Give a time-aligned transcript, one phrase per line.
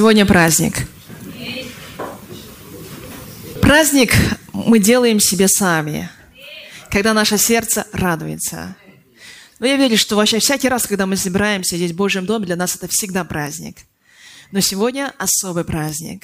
[0.00, 0.88] Сегодня праздник.
[3.60, 4.14] Праздник
[4.54, 6.08] мы делаем себе сами,
[6.90, 8.76] когда наше сердце радуется.
[9.58, 12.56] Но я верю, что вообще всякий раз, когда мы собираемся здесь в Божьем доме, для
[12.56, 13.76] нас это всегда праздник.
[14.52, 16.22] Но сегодня особый праздник.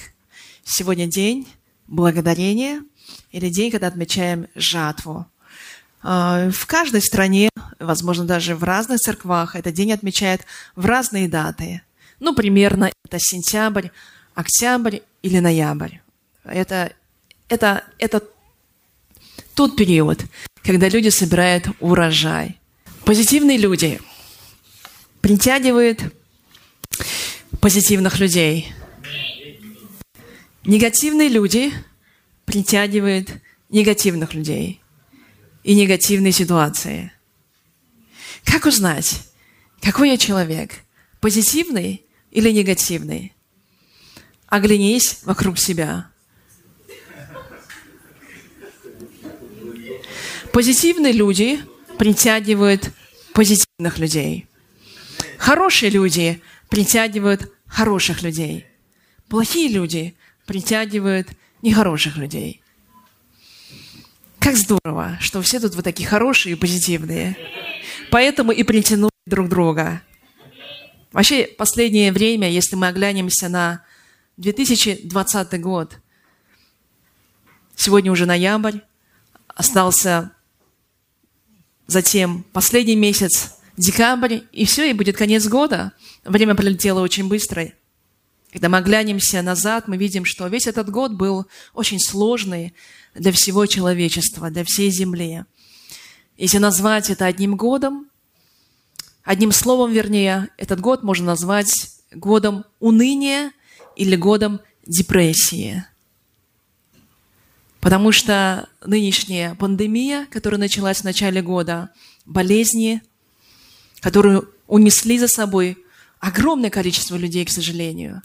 [0.65, 1.47] Сегодня день
[1.87, 2.83] благодарения
[3.31, 5.27] или день, когда отмечаем жатву.
[6.03, 11.83] А, в каждой стране, возможно, даже в разных церквах, этот день отмечают в разные даты.
[12.21, 13.89] Ну, примерно это сентябрь,
[14.35, 15.97] октябрь или ноябрь.
[16.45, 16.93] Это,
[17.49, 18.23] это, это
[19.55, 20.25] тот период,
[20.63, 22.59] когда люди собирают урожай.
[23.05, 24.01] Позитивные люди
[25.21, 26.01] притягивают
[27.61, 28.73] позитивных людей.
[30.65, 31.73] Негативные люди
[32.45, 33.31] притягивают
[33.69, 34.81] негативных людей
[35.65, 37.13] и негативные ситуации.
[38.45, 39.23] Как узнать,
[39.81, 40.73] какой я человек?
[41.21, 42.06] Позитивный
[42.37, 43.33] или негативный?
[44.47, 46.11] Оглянись вокруг себя.
[50.53, 51.61] Позитивные люди
[51.99, 52.91] притягивают
[53.33, 54.47] позитивных людей.
[55.39, 58.67] Хорошие люди притягивают хороших людей.
[59.29, 61.29] Плохие люди притягивают
[61.63, 62.61] нехороших людей.
[64.39, 67.35] Как здорово, что все тут вы такие хорошие и позитивные.
[68.11, 70.03] Поэтому и притянули друг друга.
[71.17, 73.83] Вообще, последнее время, если мы оглянемся на
[74.37, 75.99] 2020 год,
[77.75, 78.81] сегодня уже ноябрь,
[79.49, 80.33] остался
[81.87, 85.93] затем последний месяц, декабрь, и все, и будет конец года.
[86.23, 87.73] Время пролетело очень быстро.
[88.53, 92.75] Когда мы оглянемся назад, мы видим, что весь этот год был очень сложный
[93.15, 95.47] для всего человечества, для всей Земли.
[96.37, 98.11] Если назвать это одним годом,
[99.27, 103.51] Одним словом, вернее, этот год можно назвать годом уныния
[103.97, 105.85] или годом депрессии.
[107.81, 111.91] Потому что нынешняя пандемия, которая началась в начале года,
[112.25, 113.03] болезни,
[113.99, 115.77] которые унесли за собой
[116.21, 118.23] огромное количество людей, к сожалению.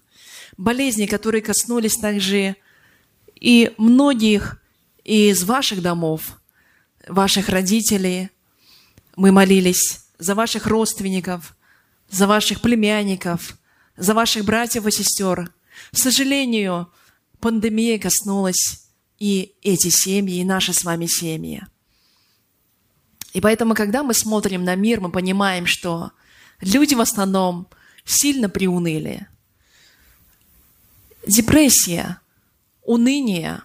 [0.56, 2.56] Болезни, которые коснулись также
[3.34, 4.62] и многих
[5.04, 6.40] из ваших домов,
[7.08, 8.30] ваших родителей.
[9.16, 11.58] Мы молились за ваших родственников,
[12.10, 13.58] за ваших племянников,
[13.98, 15.52] за ваших братьев и сестер.
[15.92, 16.92] К сожалению,
[17.40, 18.86] пандемия коснулась
[19.18, 21.64] и эти семьи, и наши с вами семьи.
[23.34, 26.12] И поэтому, когда мы смотрим на мир, мы понимаем, что
[26.60, 27.68] люди в основном
[28.06, 29.28] сильно приуныли.
[31.26, 32.20] Депрессия,
[32.84, 33.62] уныние,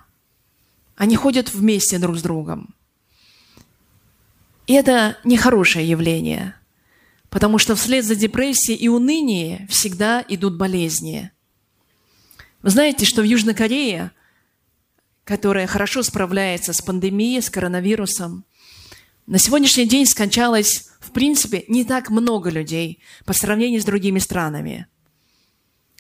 [0.95, 2.76] они ходят вместе друг с другом.
[4.67, 6.55] И это нехорошее явление,
[7.31, 11.31] потому что вслед за депрессией и унынием всегда идут болезни.
[12.63, 14.11] Вы знаете, что в Южной Корее,
[15.25, 18.45] которая хорошо справляется с пандемией, с коронавирусом,
[19.27, 24.87] на сегодняшний день скончалось, в принципе, не так много людей по сравнению с другими странами.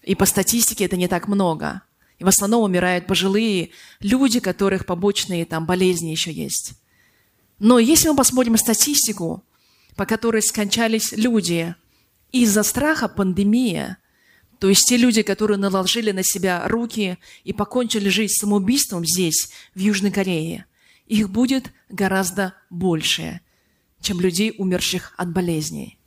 [0.02, 1.82] И по статистике это не так много.
[2.18, 6.74] И в основном умирают пожилые люди, которых побочные там болезни еще есть.
[7.58, 9.44] Но если мы посмотрим статистику,
[9.94, 11.74] по которой скончались люди
[12.32, 13.96] из-за страха пандемии,
[14.58, 19.78] то есть те люди, которые наложили на себя руки и покончили жизнь самоубийством здесь, в
[19.78, 20.66] Южной Корее,
[21.06, 23.40] их будет гораздо больше,
[24.00, 25.98] чем людей, умерших от болезней.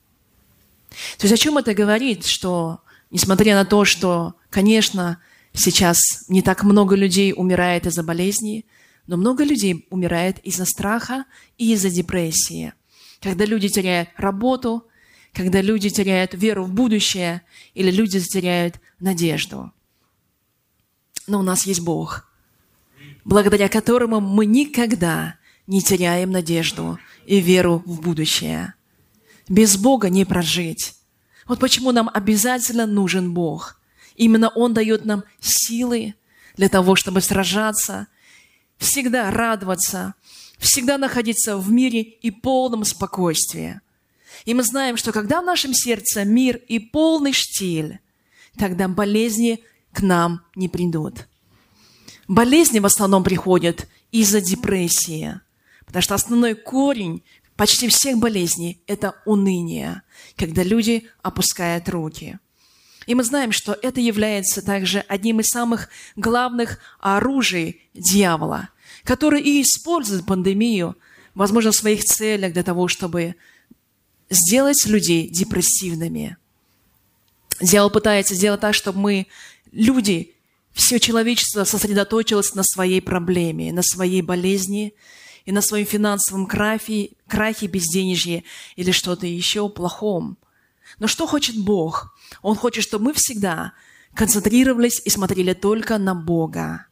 [1.18, 2.26] То есть о чем это говорит?
[2.26, 2.82] Что
[3.12, 5.22] несмотря на то, что, конечно,
[5.54, 8.66] сейчас не так много людей умирает из-за болезней,
[9.10, 11.26] но много людей умирает из-за страха
[11.58, 12.74] и из-за депрессии.
[13.20, 14.86] Когда люди теряют работу,
[15.34, 17.42] когда люди теряют веру в будущее
[17.74, 19.72] или люди теряют надежду.
[21.26, 22.32] Но у нас есть Бог,
[23.26, 28.76] благодаря которому мы никогда не теряем надежду и веру в будущее.
[29.48, 30.94] Без Бога не прожить.
[31.48, 33.82] Вот почему нам обязательно нужен Бог.
[34.16, 36.14] Именно Он дает нам силы
[36.58, 38.06] для того, чтобы сражаться–
[38.80, 40.16] всегда радоваться,
[40.58, 43.80] всегда находиться в мире и полном спокойствии.
[44.46, 48.00] И мы знаем, что когда в нашем сердце мир и полный штиль,
[48.58, 51.28] тогда болезни к нам не придут.
[52.28, 55.40] Болезни в основном приходят из-за депрессии,
[55.86, 57.24] потому что основной корень
[57.56, 60.04] почти всех болезней– это уныние,
[60.36, 62.40] когда люди опускают руки–
[63.06, 68.70] и мы знаем, что это является также одним из самых главных оружий дьявола,
[69.04, 70.96] который и использует пандемию,
[71.34, 73.36] возможно, в своих целях для того, чтобы
[74.30, 76.38] сделать людей депрессивными.
[77.62, 79.28] Дьявол пытается сделать так, чтобы мы
[79.72, 80.36] люди,
[80.72, 84.94] все человечество сосредоточилось на своей проблеме, на своей болезни
[85.46, 88.44] и на своем финансовом крахе, крахе безденежье
[88.76, 90.38] или что-то еще плохом.
[91.00, 92.16] Но что хочет Бог?
[92.42, 93.74] Он хочет, чтобы мы всегда
[94.14, 96.86] концентрировались и смотрели только на Бога.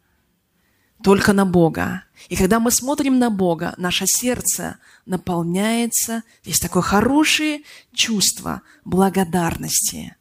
[1.03, 2.03] Только на Бога.
[2.27, 7.61] И когда мы смотрим на Бога, наше сердце наполняется, есть такое хорошее
[7.93, 10.15] чувство благодарности.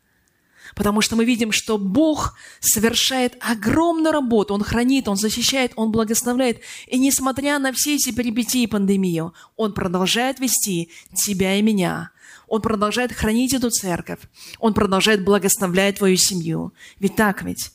[0.75, 4.53] Потому что мы видим, что Бог совершает огромную работу.
[4.53, 6.61] Он хранит, Он защищает, Он благословляет.
[6.87, 12.11] И несмотря на все эти перипетии и пандемию, Он продолжает вести тебя и меня.
[12.47, 14.21] Он продолжает хранить эту церковь.
[14.59, 16.73] Он продолжает благословлять твою семью.
[16.99, 17.73] Ведь так ведь?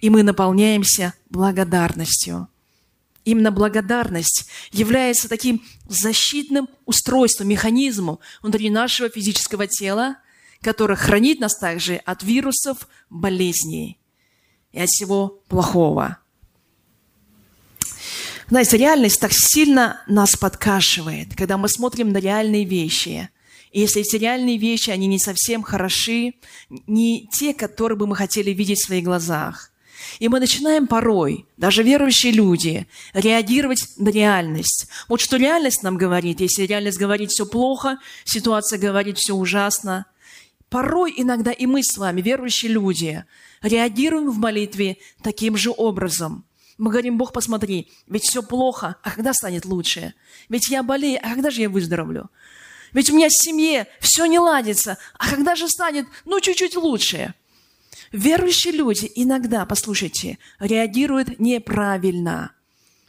[0.00, 2.48] И мы наполняемся благодарностью.
[3.24, 10.16] Именно благодарность является таким защитным устройством, механизмом внутри нашего физического тела,
[10.62, 13.98] который хранит нас также от вирусов, болезней
[14.72, 16.18] и от всего плохого.
[18.48, 23.28] Знаете, реальность так сильно нас подкашивает, когда мы смотрим на реальные вещи.
[23.72, 26.34] И если эти реальные вещи, они не совсем хороши,
[26.86, 29.72] не те, которые бы мы хотели видеть в своих глазах–
[30.18, 34.88] и мы начинаем порой, даже верующие люди, реагировать на реальность.
[35.08, 36.40] Вот что реальность нам говорит.
[36.40, 40.06] Если реальность говорит все плохо, ситуация говорит все ужасно.
[40.68, 43.24] Порой иногда и мы с вами, верующие люди,
[43.62, 46.44] реагируем в молитве таким же образом.
[46.78, 50.14] Мы говорим, Бог, посмотри, ведь все плохо, а когда станет лучше?
[50.50, 52.30] Ведь я болею, а когда же я выздоровлю?
[52.96, 57.34] Ведь у меня в семье все не ладится, а когда же станет, ну, чуть-чуть лучше?
[58.10, 62.52] Верующие люди иногда, послушайте, реагируют неправильно.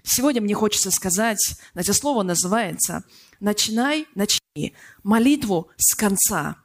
[0.03, 1.39] Сегодня мне хочется сказать,
[1.73, 3.05] это слово называется
[3.39, 6.57] «начинай, начни молитву с конца».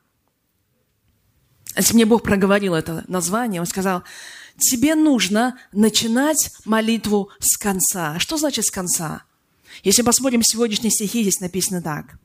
[1.76, 4.02] Если мне Бог проговорил это название, Он сказал,
[4.58, 8.18] тебе нужно начинать молитву с конца.
[8.18, 9.22] Что значит с конца?
[9.84, 12.16] Если посмотрим сегодняшние стихи, здесь написано так.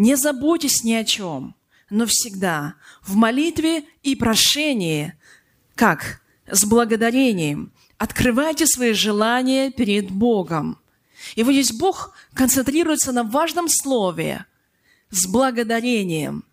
[0.00, 1.54] «Не заботьтесь ни о чем,
[1.90, 5.12] но всегда в молитве и прошении
[5.74, 6.22] как?
[6.50, 7.70] С благодарением.
[7.98, 10.78] Открывайте свои желания перед Богом.
[11.34, 14.46] И вот здесь Бог концентрируется на важном слове–
[15.10, 16.44] с благодарением.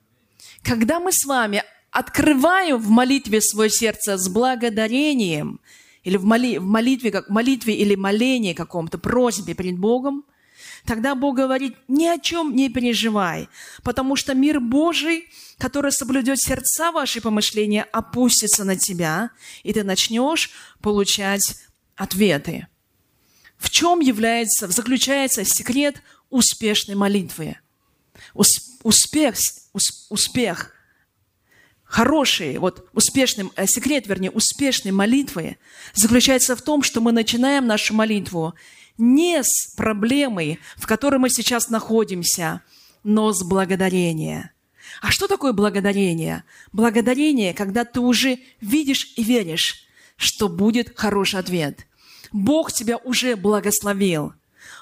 [0.62, 5.62] Когда мы с вами открываем в молитве свое сердце с благодарением,
[6.04, 10.26] или в, моли, в молитве, как молитве или молении каком-то, просьбе перед Богом–
[10.88, 13.50] Тогда Бог говорит, ни о чем не переживай,
[13.84, 19.32] потому что мир Божий, который соблюдет сердца ваши помышления, опустится на тебя,
[19.64, 20.50] и ты начнешь
[20.82, 21.58] получать
[21.98, 22.68] ответы.
[23.58, 27.58] В чем является, заключается секрет успешной молитвы?
[28.82, 29.36] Успех,
[30.10, 30.72] успех,
[31.84, 35.58] хороший, вот успешный, э, секрет, вернее, успешной молитвы
[35.94, 38.56] заключается в том, что мы начинаем нашу молитву
[38.98, 42.62] не с проблемой, в которой мы сейчас находимся,
[43.04, 44.54] но с благодарения.
[45.02, 46.44] А что такое благодарение?
[46.72, 51.88] Благодарение, когда ты уже видишь и веришь, что будет хороший ответ.
[52.32, 54.34] Бог тебя уже благословил.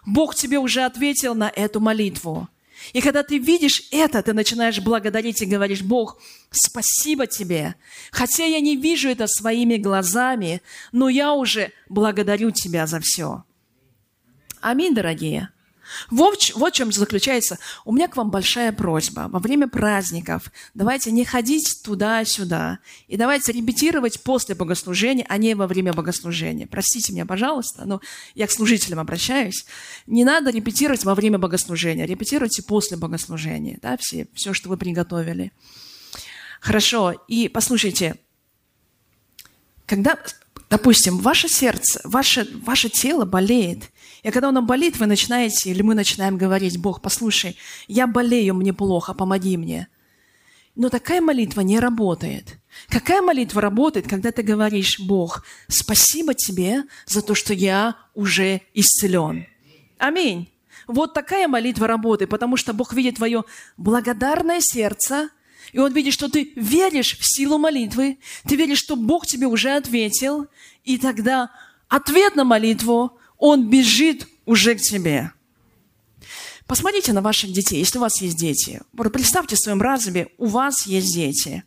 [0.06, 2.48] Бог тебе уже ответил на эту молитву.
[2.94, 7.76] И когда ты видишь это, ты начинаешь благодарить и говоришь, Бог, спасибо тебе.
[8.12, 10.62] Хотя я не вижу это своими глазами,
[10.92, 13.44] но я уже благодарю тебя за все.
[14.66, 15.50] Аминь, дорогие.
[16.10, 17.60] Вот, вот в чем заключается.
[17.86, 19.28] У меня к вам большая просьба.
[19.30, 22.80] Во время праздников давайте не ходить туда-сюда.
[23.08, 26.66] И давайте репетировать после богослужения, а не во время богослужения.
[26.66, 28.02] Простите меня, пожалуйста, но
[28.34, 29.68] я к служителям обращаюсь.
[30.08, 32.08] Не надо репетировать во время богослужения.
[32.08, 33.78] Репетируйте после богослужения.
[33.84, 35.52] Да, все, все, что вы приготовили.
[36.60, 37.12] Хорошо.
[37.28, 38.16] И послушайте,
[39.86, 40.18] когда,
[40.72, 43.92] допустим, ваше сердце, ваше, ваше тело болеет,
[44.26, 47.56] и когда оно болит, вы начинаете, или мы начинаем говорить, Бог, послушай,
[47.88, 49.88] я болею, мне плохо, помоги мне.
[50.76, 52.58] Но такая молитва не работает.
[52.90, 59.46] Какая молитва работает, когда ты говоришь, Бог, спасибо тебе за то, что я уже исцелен.
[60.00, 60.50] Аминь.
[60.88, 63.44] Вот такая молитва работает, потому что Бог видит твое
[63.78, 65.30] благодарное сердце,
[65.72, 68.18] и Он видит, что ты веришь в силу молитвы,
[68.48, 70.48] ты веришь, что Бог тебе уже ответил,
[70.84, 71.52] и тогда
[71.90, 75.32] ответ на молитву он бежит уже к тебе.
[76.66, 78.82] Посмотрите на ваших детей, если у вас есть дети.
[79.14, 81.64] Представьте в своем разуме, у вас есть дети.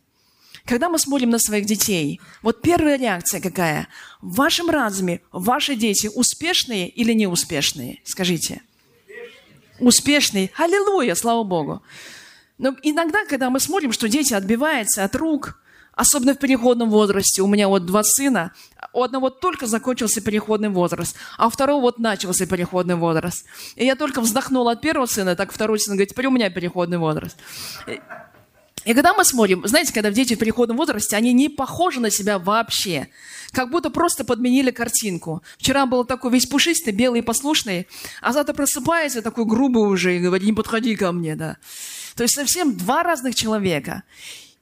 [0.65, 3.87] Когда мы смотрим на своих детей, вот первая реакция какая?
[4.21, 8.01] В вашем разуме ваши дети успешные или неуспешные?
[8.03, 8.61] Скажите.
[9.79, 10.51] Успешные.
[10.57, 11.81] Аллилуйя, слава Богу.
[12.57, 15.61] Но иногда, когда мы смотрим, что дети отбиваются от рук,
[15.99, 17.41] Особенно в переходном возрасте.
[17.41, 18.53] У меня вот два сына.
[18.93, 23.43] У одного только закончился переходный возраст, а у второго вот начался переходный возраст.
[23.75, 26.99] И я только вздохнула от первого сына, так второй сын говорит, теперь у меня переходный
[26.99, 27.35] возраст.
[28.85, 32.39] И когда мы смотрим, знаете, когда дети в переходном возрасте, они не похожи на себя
[32.39, 33.09] вообще.
[33.51, 35.43] Как будто просто подменили картинку.
[35.57, 37.89] Вчера был такой весь пушистый, белый и послушный,
[38.21, 41.57] а завтра просыпается такой грубый уже и говорит, не подходи ко мне, да.
[42.15, 44.03] То есть совсем два разных человека.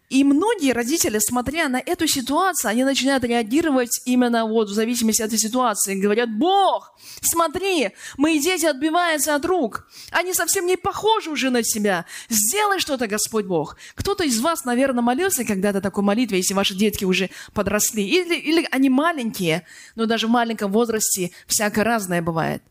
[0.09, 5.27] И многие родители, смотря на эту ситуацию, они начинают реагировать именно вот в зависимости от
[5.27, 5.99] этой ситуации.
[5.99, 9.89] Говорят, Бог, смотри, мои дети отбиваются от рук.
[10.11, 12.05] Они совсем не похожи уже на себя.
[12.29, 13.75] Сделай что-то, Господь Бог.
[13.95, 18.07] Кто-то из вас, наверное, молился когда-то такой молитве, если ваши детки уже подросли.
[18.07, 22.63] Или, или они маленькие, но даже в маленьком возрасте всякое разное бывает.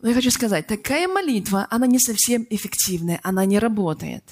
[0.00, 4.24] Но я хочу сказать, такая молитва, она не совсем эффективная, она не работает.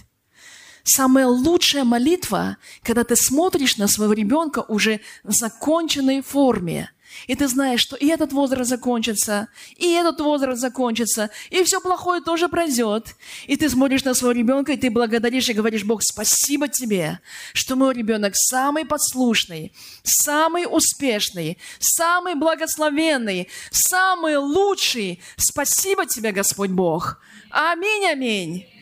[0.84, 6.90] Самая лучшая молитва, когда ты смотришь на своего ребенка уже в законченной форме.
[7.26, 12.20] И ты знаешь, что и этот возраст закончится, и этот возраст закончится, и все плохое
[12.20, 13.14] тоже пройдет.
[13.46, 17.20] И ты смотришь на своего ребенка, и ты благодаришь и говоришь, Бог, спасибо тебе,
[17.52, 19.72] что мой ребенок самый послушный,
[20.02, 25.22] самый успешный, самый благословенный, самый лучший.
[25.36, 27.20] Спасибо тебе, Господь Бог.
[27.50, 28.73] Аминь, аминь.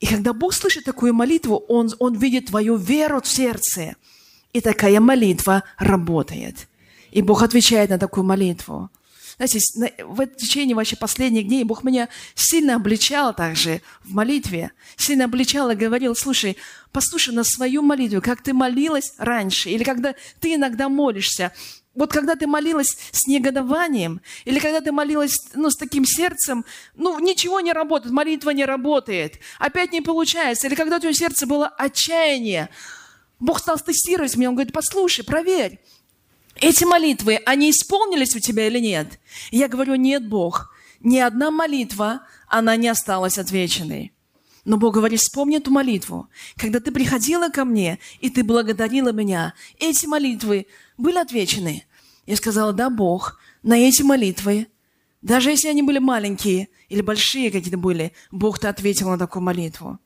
[0.00, 3.96] И когда Бог слышит такую молитву, Он, он видит твою веру в сердце.
[4.52, 6.68] И такая молитва работает.
[7.12, 8.90] И Бог отвечает на такую молитву.
[9.36, 9.60] Знаете,
[10.04, 14.72] в течение вообще последних дней Бог меня сильно обличал также в молитве.
[14.96, 16.56] Сильно обличал и говорил, слушай,
[16.92, 21.52] послушай на свою молитву, как ты молилась раньше, или когда ты иногда молишься.
[21.94, 27.18] Вот когда ты молилась с негодованием, или когда ты молилась ну, с таким сердцем, ну,
[27.18, 30.68] ничего не работает, молитва не работает, опять не получается.
[30.68, 32.68] Или когда у тебя сердце было отчаяние,
[33.40, 35.80] Бог стал тестировать меня, Он говорит, послушай, проверь,
[36.60, 39.18] эти молитвы, они исполнились у тебя или нет?
[39.50, 44.12] Я говорю, нет, Бог, ни одна молитва, она не осталась отвеченной.
[44.64, 46.28] Но Бог говорит, вспомни эту молитву.
[46.56, 50.66] Когда ты приходила ко мне, и ты благодарила меня, эти молитвы
[50.98, 51.86] были отвечены.
[52.26, 54.68] Я сказала, да, Бог, на эти молитвы,
[55.22, 59.98] даже если они были маленькие или большие какие-то были, Бог, ты ответил на такую молитву.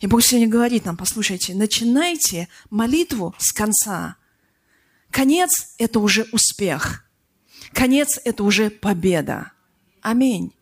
[0.00, 4.16] И Бог сегодня говорит нам, послушайте, начинайте молитву с конца.
[5.10, 7.04] Конец– это уже успех.
[7.72, 9.52] Конец– это уже победа.
[10.00, 10.53] Аминь.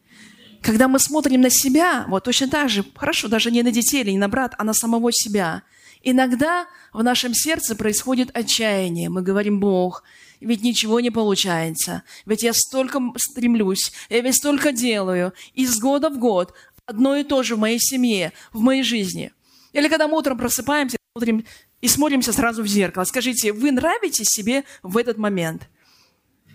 [0.63, 4.13] Когда мы смотрим на себя, вот точно так же, хорошо, даже не на детей или
[4.13, 5.65] не на брат, а на самого себя.
[6.03, 9.09] Иногда в нашем сердце происходит отчаяние.
[9.09, 10.05] Мы говорим, Бог,
[10.41, 12.05] ведь ничего не получается.
[12.27, 15.33] Ведь я столько стремлюсь, я ведь столько делаю.
[15.55, 16.55] Из года в год
[16.87, 19.33] одно и то же в моей семье, в моей жизни.
[19.73, 21.45] Или когда мы утром просыпаемся смотрим,
[21.81, 23.05] и смотримся сразу в зеркало.
[23.05, 25.69] Скажите, вы нравитесь себе в этот момент?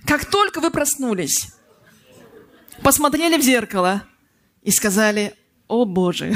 [0.06, 1.50] Как только вы проснулись,
[2.84, 4.04] посмотрели в зеркало
[4.64, 5.36] и сказали,
[5.68, 6.34] о Боже,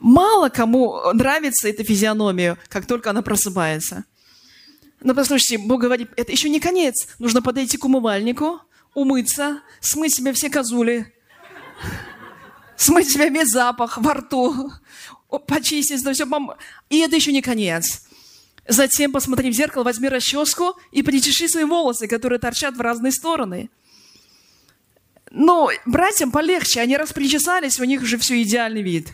[0.00, 4.04] мало кому нравится эта физиономия, как только она просыпается.
[5.00, 7.06] Но послушайте, Бог говорит, это еще не конец.
[7.18, 8.60] Нужно подойти к умывальнику,
[8.94, 11.14] умыться, смыть себе все козули,
[12.76, 14.72] смыть себе весь запах во рту,
[15.46, 16.52] почистить, все, пом...
[16.90, 18.07] и это еще не конец.
[18.68, 23.70] Затем посмотри в зеркало, возьми расческу и причеши свои волосы, которые торчат в разные стороны.
[25.30, 29.08] Но братьям полегче, они раз причесались, у них уже все идеальный вид.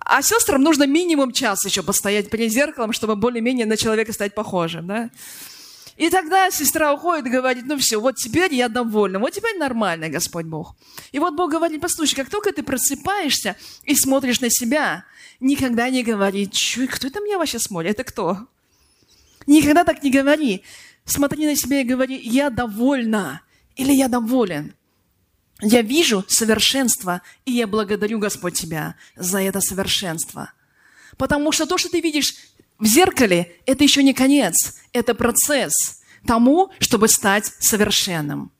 [0.00, 4.86] А сестрам нужно минимум час еще постоять перед зеркалом, чтобы более-менее на человека стать похожим.
[4.86, 5.10] Да?
[5.96, 10.08] И тогда сестра уходит и говорит, ну все, вот теперь я довольна, вот теперь нормально,
[10.08, 10.76] Господь Бог.
[11.10, 15.04] И вот Бог говорит, послушай, как только ты просыпаешься и смотришь на себя,
[15.40, 18.46] никогда не говори, кто это меня вообще смотрит, это кто?
[19.46, 20.62] Никогда так не говори.
[21.04, 23.40] Смотри на себя и говори, я довольна
[23.76, 24.74] или я доволен.
[25.60, 30.52] Я вижу совершенство, и я благодарю, Господь, Тебя за это совершенство.
[31.16, 32.34] Потому что то, что ты видишь
[32.78, 38.52] в зеркале– это еще не конец, это процесс тому, чтобы стать совершенным.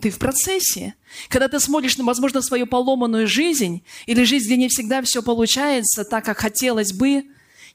[0.00, 0.94] Ты в процессе.
[1.28, 6.04] Когда ты смотришь, на, возможно, свою поломанную жизнь или жизнь, где не всегда все получается
[6.04, 7.24] так, как хотелось бы,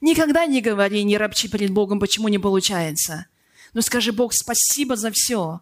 [0.00, 3.26] никогда не говори, не ропчи перед Богом, почему не получается.
[3.74, 5.60] Но скажи, Бог, спасибо за все.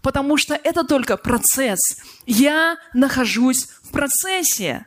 [0.00, 1.80] Потому что это только процесс.
[2.26, 4.86] Я нахожусь в процессе.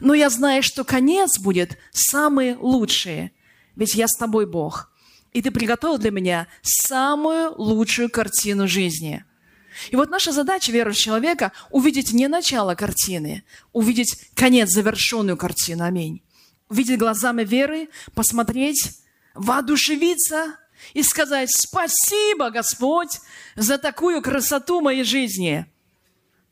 [0.00, 3.32] Но я знаю, что конец будет самый лучший
[3.76, 4.90] ведь я с тобой, Бог.
[5.32, 9.24] И ты приготовил для меня самую лучшую картину жизни.
[9.90, 15.84] И вот наша задача верующего человека– увидеть не начало картины, увидеть конец, завершенную картину.
[15.84, 16.22] Аминь.
[16.68, 18.92] видеть глазами веры, посмотреть,
[19.34, 20.56] воодушевиться
[20.94, 23.20] и сказать «Спасибо, Господь,
[23.54, 25.66] за такую красоту моей жизни».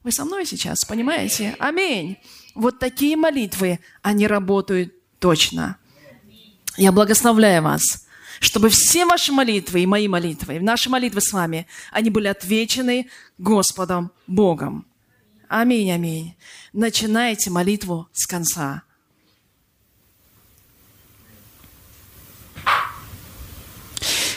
[0.03, 1.57] Вы со мной сейчас, понимаете?
[1.59, 2.19] Аминь.
[2.55, 5.79] Вот такие молитвы, они работают точно.
[6.77, 8.07] Я благословляю вас,
[8.41, 13.09] чтобы все ваши молитвы и мои молитвы, и наши молитвы с вами, они были отвечены
[13.39, 14.87] Господом Богом.
[15.49, 16.35] Аминь, аминь.
[16.73, 18.83] Начинайте молитву с конца.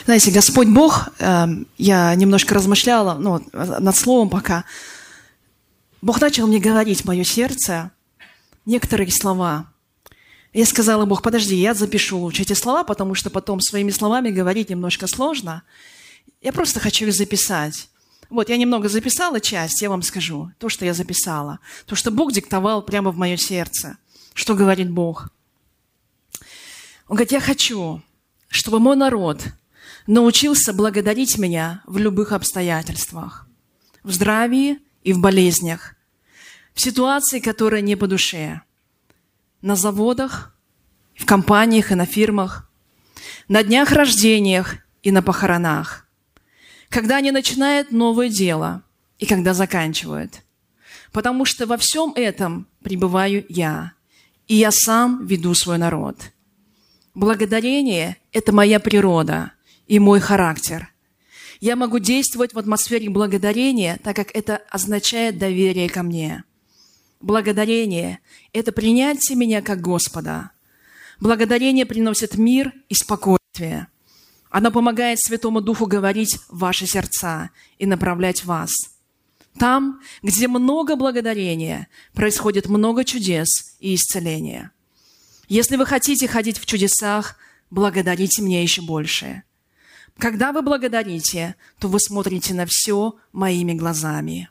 [0.04, 4.64] Знаете, Господь Бог, э, я немножко размышляла ну, над словом пока.
[6.00, 7.90] Бог начал мне говорить в мое сердце
[8.64, 9.66] некоторые слова.
[10.52, 14.70] Я сказала, Бог, подожди, я запишу лучше эти слова, потому что потом своими словами говорить
[14.70, 15.62] немножко сложно.
[16.40, 17.88] Я просто хочу их записать.
[18.30, 20.50] Вот, я немного записала часть, я вам скажу.
[20.58, 21.58] То, что я записала.
[21.86, 23.98] То, что Бог диктовал прямо в мое сердце.
[24.34, 25.28] Что говорит Бог?
[27.08, 28.02] Он говорит, я хочу,
[28.48, 29.42] чтобы мой народ–
[30.08, 33.46] научился благодарить меня в любых обстоятельствах,
[34.02, 35.94] в здравии и в болезнях,
[36.74, 38.62] в ситуации, которая не по душе,
[39.62, 40.54] на заводах,
[41.14, 42.70] в компаниях и на фирмах,
[43.48, 46.06] на днях рождениях и на похоронах,
[46.88, 48.82] когда они начинают новое дело
[49.18, 50.42] и когда заканчивают.
[51.12, 53.92] Потому что во всем этом пребываю я,
[54.46, 56.16] и я сам веду свой народ.
[57.14, 59.52] Благодарение– это моя природа–
[59.88, 60.92] и мой характер.
[61.60, 66.44] Я могу действовать в атмосфере благодарения, так как это означает доверие ко мне.
[67.20, 68.20] Благодарение–
[68.52, 70.52] это принятие меня как Господа.
[71.20, 73.88] Благодарение приносит мир и спокойствие.
[74.50, 78.70] Оно помогает Святому Духу говорить в ваши сердца и направлять вас.
[79.58, 83.48] Там, где много благодарения, происходит много чудес
[83.80, 84.70] и исцеления.
[85.48, 87.36] Если вы хотите ходить в чудесах,
[87.70, 89.42] благодарите мне еще больше–
[90.18, 94.50] когда вы благодарите, то вы смотрите на все моими глазами.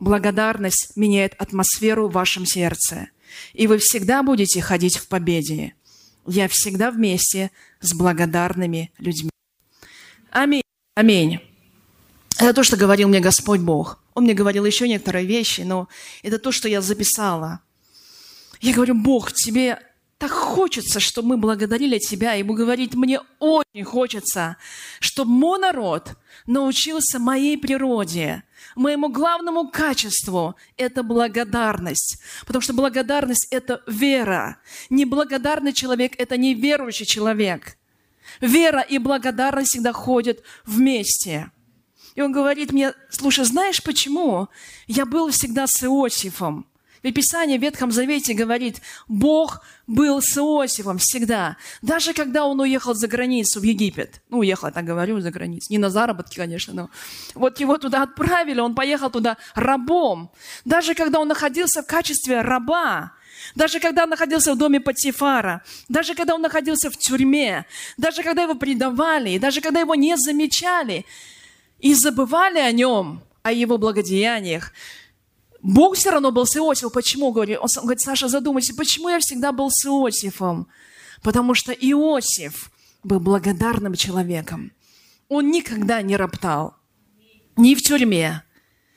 [0.00, 3.10] Благодарность меняет атмосферу в вашем сердце,
[3.52, 5.74] и вы всегда будете ходить в победе.
[6.26, 9.30] Я всегда вместе с благодарными людьми.
[10.30, 10.62] Аминь.
[10.94, 11.40] Аминь.
[12.38, 14.02] Это то, что говорил мне Господь Бог.
[14.14, 15.88] Он мне говорил еще некоторые вещи, но
[16.22, 17.60] это то, что я записала.
[18.60, 19.78] Я говорю, Бог, тебе
[20.20, 22.34] так хочется, чтобы мы благодарили Тебя.
[22.34, 24.58] Ему говорит, мне очень хочется,
[25.00, 26.14] чтобы мой народ
[26.46, 28.42] научился моей природе,
[28.76, 32.18] моему главному качеству– это благодарность.
[32.46, 34.58] Потому что благодарность– это вера.
[34.90, 37.78] Неблагодарный человек– это неверующий человек.
[38.42, 41.50] Вера и благодарность всегда ходят вместе.
[42.14, 44.48] И он говорит мне, слушай, знаешь почему?
[44.86, 46.69] Я был всегда с Иосифом.
[47.02, 51.56] Ведь Писание в Ветхом Завете говорит, Бог был с Иосифом всегда.
[51.80, 54.20] Даже когда он уехал за границу, в Египет.
[54.28, 55.66] Ну, уехал, я так говорю, за границу.
[55.70, 56.90] Не на заработки, конечно, но...
[57.34, 60.30] Вот его туда отправили, он поехал туда рабом.
[60.64, 63.12] Даже когда он находился в качестве раба,
[63.54, 67.64] даже когда он находился в доме Патифара, даже когда он находился в тюрьме,
[67.96, 71.06] даже когда его предавали, даже когда его не замечали
[71.78, 74.72] и забывали о нем, о его благодеяниях,
[75.62, 76.90] Бог все равно был с Иосифом.
[76.90, 77.32] Почему?
[77.32, 80.68] Говорит, он говорит, Саша, задумайся, почему я всегда был с Иосифом?
[81.22, 82.70] Потому что Иосиф
[83.02, 84.72] был благодарным человеком.
[85.28, 86.74] Он никогда не роптал.
[87.56, 88.42] Ни в тюрьме,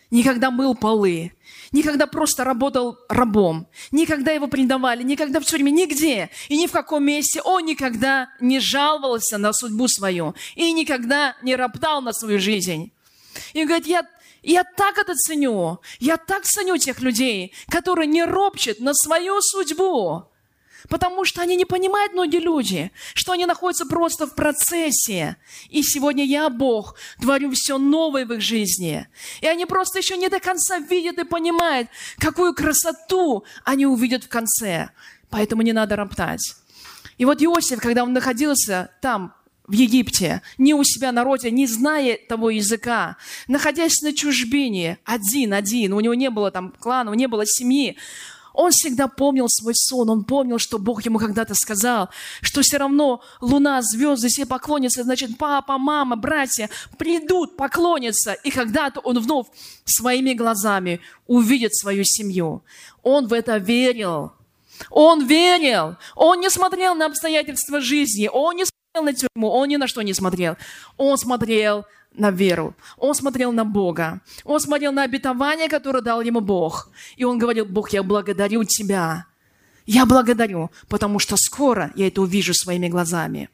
[0.09, 1.33] никогда мыл полы,
[1.71, 7.03] никогда просто работал рабом, никогда его предавали, никогда в тюрьме, нигде и ни в каком
[7.03, 12.93] месте он никогда не жаловался на судьбу свою и никогда не роптал на свою жизнь.
[13.53, 14.03] И говорит, я
[14.43, 15.79] я так это ценю.
[15.99, 20.25] Я так ценю тех людей, которые не ропчат на свою судьбу.
[20.89, 25.37] Потому что они не понимают, многие люди, что они находятся просто в процессе.
[25.69, 29.07] И сегодня я, Бог, творю все новое в их жизни.
[29.39, 34.27] И они просто еще не до конца видят и понимают, какую красоту они увидят в
[34.27, 34.89] конце.
[35.29, 36.53] Поэтому не надо роптать.
[37.17, 39.33] И вот Иосиф, когда он находился там,
[39.67, 45.93] в Египте, не у себя на родине, не зная того языка, находясь на чужбине, один-один,
[45.93, 47.97] у него не было там клана, у него не было семьи,
[48.53, 52.09] он всегда помнил свой сон, он помнил, что Бог ему когда-то сказал,
[52.41, 58.99] что все равно луна, звезды все поклонятся, значит, папа, мама, братья придут, поклонятся, и когда-то
[58.99, 59.47] он вновь
[59.85, 62.63] своими глазами увидит свою семью.
[63.01, 64.33] Он в это верил.
[64.89, 65.95] Он верил.
[66.15, 68.29] Он не смотрел на обстоятельства жизни.
[68.31, 68.65] Он не
[69.01, 70.55] на тюрьму, он ни на что не смотрел.
[70.97, 72.75] Он смотрел на веру.
[72.97, 74.21] Он смотрел на Бога.
[74.43, 76.91] Он смотрел на обетование, которое дал ему Бог.
[77.15, 79.25] И он говорил, Бог, я благодарю Тебя.
[79.85, 83.49] Я благодарю, потому что скоро я это увижу своими глазами.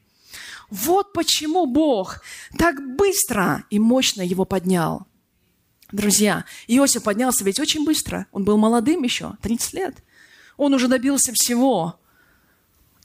[0.69, 2.21] Вот почему Бог
[2.57, 5.07] так быстро и мощно его поднял.
[5.91, 8.27] Друзья, Иосиф поднялся ведь очень быстро.
[8.31, 9.95] Он был молодым еще, 30 лет.
[10.57, 11.99] Он уже добился всего.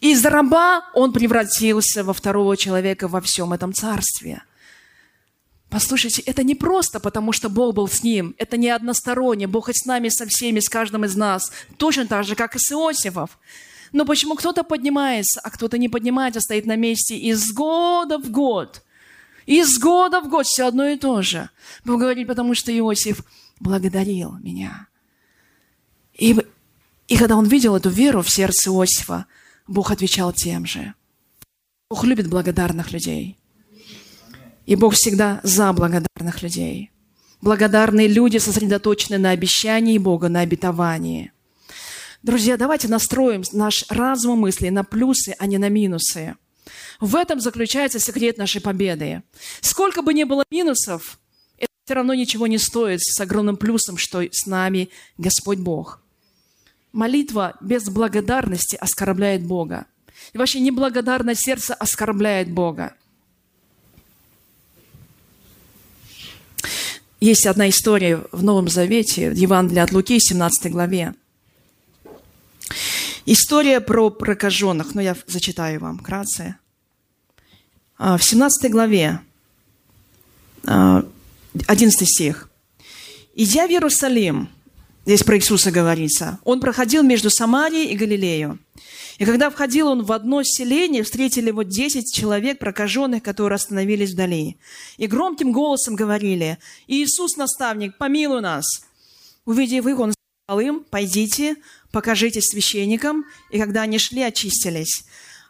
[0.01, 4.43] Из раба он превратился во второго человека во всем этом царстве.
[5.71, 8.35] Послушайте, это не просто потому, что Бог был с ним.
[8.39, 9.47] Это не односторонне.
[9.47, 11.51] Бог с нами, со всеми, с каждым из нас.
[11.79, 13.39] Точно так же, как и с Иосифов.
[13.91, 18.83] Но почему кто-то поднимается, а кто-то не поднимается, стоит на месте из года в год?
[19.47, 21.51] Из года в год все одно и то же.
[21.85, 23.25] Бог говорит, потому что Иосиф
[23.61, 24.89] благодарил меня.
[26.15, 26.37] И,
[27.09, 29.27] и когда он видел эту веру в сердце Иосифа,
[29.67, 30.95] Бог отвечал тем же.
[31.91, 33.39] Бог любит благодарных людей.
[34.67, 36.91] И Бог всегда за благодарных людей.
[37.41, 41.33] Благодарные люди сосредоточены на обещании Бога, на обетовании.
[42.23, 46.37] Друзья, давайте настроим наш разум мысли на плюсы, а не на минусы.
[47.01, 49.23] В этом заключается секрет нашей победы.
[49.61, 51.19] Сколько бы ни было минусов,
[51.59, 56.04] это все равно ничего не стоит с огромным плюсом, что с нами Господь Бог.
[56.95, 59.87] Молитва без благодарности оскорбляет Бога.
[60.33, 62.95] И вообще неблагодарное сердце оскорбляет Бога.
[67.19, 71.15] Есть одна история в Новом Завете, в Евангелии от Луки, 17 главе.
[73.27, 76.59] История про прокаженных, но я зачитаю вам вкратце.
[77.99, 79.21] А, в 17 главе,
[80.63, 82.49] 11 а, стих.
[83.35, 84.49] «Идя в Иерусалим,
[85.05, 88.59] здесь про Иисуса говорится, он проходил между Самарией и Галилею.
[89.19, 94.57] И когда входил он в одно селение, встретили его десять человек, прокаженных, которые остановились вдали.
[94.97, 98.65] И громким голосом говорили, «Иисус, наставник, помилуй нас!»
[99.45, 100.15] Увидев их, он
[100.47, 101.57] сказал им, «Пойдите,
[101.93, 103.25] покажитесь священникам».
[103.51, 105.05] И когда они шли, очистились.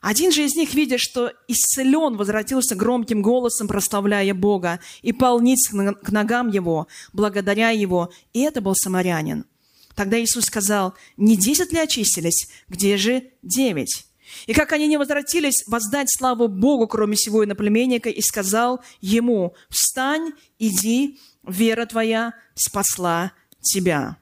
[0.05, 6.11] Один же из них, видя, что исцелен, возвратился громким голосом, прославляя Бога, и пал к
[6.11, 9.47] ногам его, благодаря его, и это был самарянин.
[9.95, 14.05] Тогда Иисус сказал, не десять ли очистились, где же девять?
[14.47, 20.33] И как они не возвратились воздать славу Богу, кроме сего иноплеменника, и сказал ему, встань,
[20.59, 24.19] иди, вера твоя спасла тебя.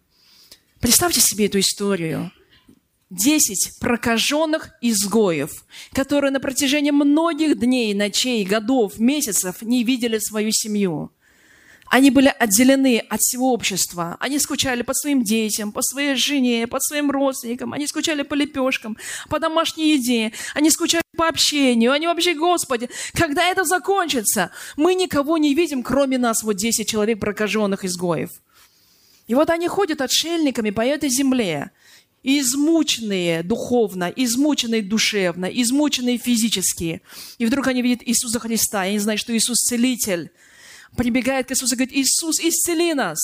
[0.79, 2.31] Представьте себе эту историю.
[3.14, 11.12] Десять прокаженных изгоев, которые на протяжении многих дней, ночей, годов, месяцев не видели свою семью–
[11.92, 14.16] они были отделены от всего общества.
[14.18, 17.75] Они скучали по своим детям, по своей жене, по своим родственникам.
[17.75, 18.96] Они скучали по лепешкам,
[19.29, 20.33] по домашней еде.
[20.55, 21.92] Они скучали по общению.
[21.92, 24.53] Они вообще, Господи, когда это закончится?
[24.77, 28.31] Мы никого не видим, кроме нас, вот 10 человек прокаженных изгоев.
[29.27, 31.72] И вот они ходят отшельниками по этой земле,
[32.23, 37.03] измученные духовно, измученные душевно, измученные физически.
[37.39, 40.31] И вдруг они видят Иисуса Христа, и они знают, что Иисус целитель–
[40.97, 43.19] прибегает к Иисусу и говорит, Иисус, исцели нас.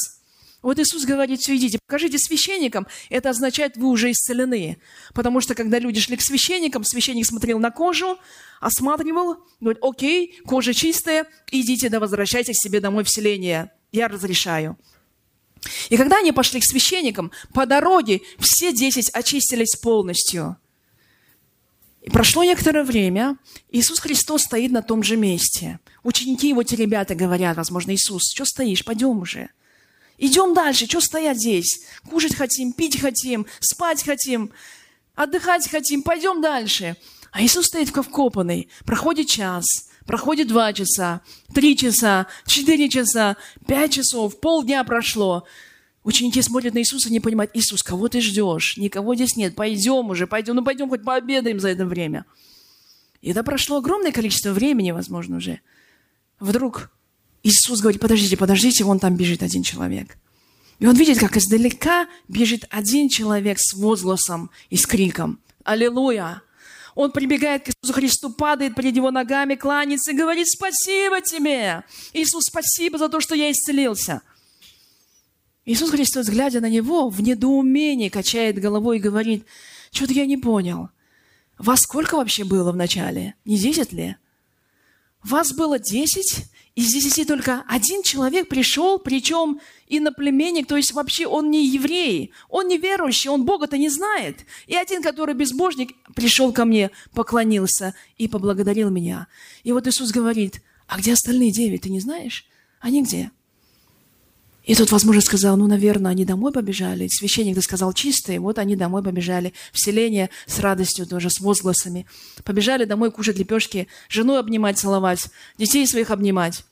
[0.60, 2.86] Вот Иисус говорит, все, идите, покажите священникам.
[3.10, 4.78] Это означает, вы уже исцелены.
[5.14, 8.18] Потому что, когда люди шли к священникам, священник смотрел на кожу,
[8.60, 13.70] осматривал, говорит, окей, кожа чистая, идите, да возвращайтесь к себе домой в селение.
[13.92, 14.76] Я разрешаю.
[15.88, 20.56] И когда они пошли к священникам, по дороге все десять очистились полностью.
[22.02, 23.36] И прошло некоторое время,
[23.70, 25.80] Иисус Христос стоит на том же месте.
[26.02, 29.50] Ученики его, те ребята говорят, возможно, Иисус, что стоишь, пойдем уже.
[30.16, 31.82] Идем дальше, что стоять здесь?
[32.08, 34.52] Кушать хотим, пить хотим, спать хотим,
[35.14, 36.96] отдыхать хотим, пойдем дальше.
[37.30, 38.68] А Иисус стоит как вкопанный.
[38.84, 39.64] Проходит час,
[40.08, 41.20] проходит два часа,
[41.54, 45.44] три часа, четыре часа, пять часов, полдня прошло.
[46.02, 48.78] Ученики смотрят на Иисуса и не понимают, Иисус, кого ты ждешь?
[48.78, 52.24] Никого здесь нет, пойдем уже, пойдем, ну пойдем хоть пообедаем за это время.
[53.20, 55.60] И это прошло огромное количество времени, возможно, уже.
[56.40, 56.90] Вдруг
[57.42, 60.16] Иисус говорит, подождите, подождите, вон там бежит один человек.
[60.78, 65.38] И он видит, как издалека бежит один человек с возгласом и с криком.
[65.64, 66.40] Аллилуйя!
[66.94, 71.84] Он прибегает к Иисусу Христу, падает перед его ногами, кланяется и говорит, спасибо тебе!
[72.12, 74.20] Иисус, спасибо за то, что я исцелился.
[75.64, 79.46] Иисус Христос, глядя на него, в недоумении качает головой и говорит,
[79.90, 80.90] что-то я не понял.
[81.56, 83.34] Вас сколько вообще было в начале?
[83.46, 84.16] Не десять ли?
[85.22, 86.44] Вас было десять,
[86.78, 92.68] из десяти только один человек пришел, причем иноплеменник, то есть вообще он не еврей, он
[92.68, 94.46] не верующий, он Бога-то не знает.
[94.68, 99.26] И один, который безбожник, пришел ко мне, поклонился и поблагодарил меня.
[99.64, 102.46] И вот Иисус говорит, а где остальные девять, ты не знаешь?
[102.78, 103.32] Они где?
[104.62, 107.08] И тут, возможно, сказал, ну, наверное, они домой побежали.
[107.08, 109.52] Священник сказал чистые, вот они домой побежали.
[109.72, 112.06] В селение с радостью тоже, с возгласами.
[112.44, 116.64] Побежали домой кушать лепешки, жену обнимать, целовать, детей своих обнимать.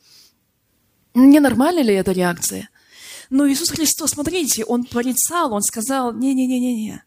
[1.17, 2.69] Ненормальна ли эта реакция?
[3.31, 7.03] Но Иисус Христос, смотрите, Он порицал, Он сказал, не-не-не-не-не.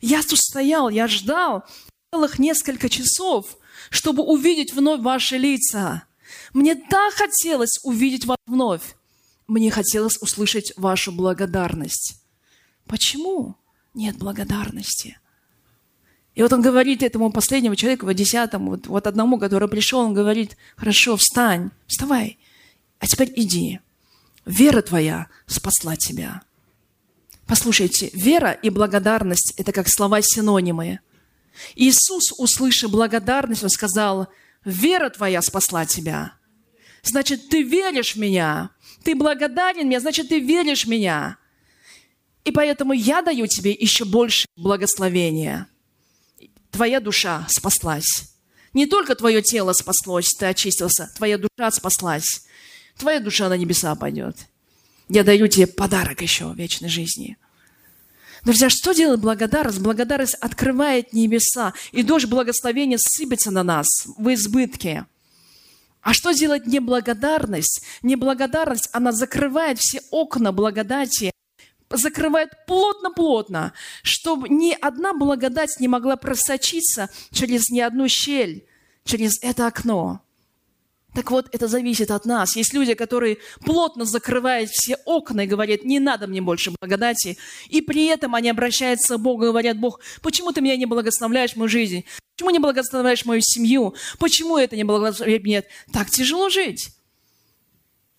[0.00, 1.64] Я тут стоял, я ждал
[2.12, 3.56] целых несколько часов,
[3.90, 6.04] чтобы увидеть вновь ваши лица.
[6.52, 8.94] Мне так хотелось увидеть вас вновь
[9.50, 12.22] мне хотелось услышать вашу благодарность.
[12.86, 13.56] Почему
[13.94, 15.18] нет благодарности?
[16.36, 20.14] И вот он говорит этому последнему человеку, вот десятому, вот, вот одному, который пришел, он
[20.14, 22.38] говорит, хорошо, встань, вставай,
[23.00, 23.80] а теперь иди.
[24.46, 26.42] Вера твоя спасла тебя.
[27.46, 31.00] Послушайте, вера и благодарность– это как слова-синонимы.
[31.74, 34.28] Иисус, услышав благодарность, Он сказал,
[34.64, 36.34] вера твоя спасла тебя.
[37.02, 38.70] Значит, ты веришь в меня,
[39.02, 41.38] ты благодарен мне, значит, ты веришь в меня.
[42.44, 45.66] И поэтому я даю тебе еще больше благословения.
[46.70, 48.30] Твоя душа спаслась.
[48.72, 52.46] Не только твое тело спаслось, ты очистился, твоя душа спаслась.
[53.00, 54.36] Твоя душа на небеса пойдет.
[55.08, 57.38] Я даю тебе подарок еще вечной жизни.
[58.44, 59.80] Друзья, что делает благодарность?
[59.80, 63.86] Благодарность открывает небеса, и дождь благословения сыпется на нас
[64.16, 65.06] в избытке–
[66.02, 67.82] а что делать неблагодарность?
[68.02, 71.30] Неблагодарность, она закрывает все окна благодати,
[71.90, 78.66] закрывает плотно-плотно, чтобы ни одна благодать не могла просочиться через ни одну щель,
[79.04, 80.22] через это окно.
[81.14, 82.54] Так вот, это зависит от нас.
[82.54, 87.36] Есть люди, которые плотно закрывают все окна и говорят, не надо мне больше благодати.
[87.68, 91.56] И при этом они обращаются к Богу и говорят, Бог, почему ты меня не благословляешь
[91.56, 92.04] мою жизнь?
[92.36, 93.94] Почему не благословляешь мою семью?
[94.18, 95.62] Почему это не благословляет меня?
[95.92, 96.90] Так тяжело жить.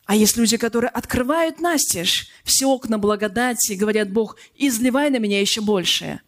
[0.06, 5.40] А есть люди, которые открывают настежь все окна благодати и говорят, Бог, изливай на меня
[5.40, 6.20] еще больше.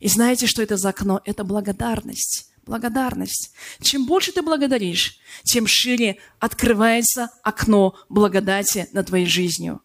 [0.00, 1.20] И знаете, что это за окно?
[1.26, 3.52] Это благодарность благодарность.
[3.80, 9.80] Чем больше ты благодаришь, тем шире открывается окно благодати над твоей жизнью.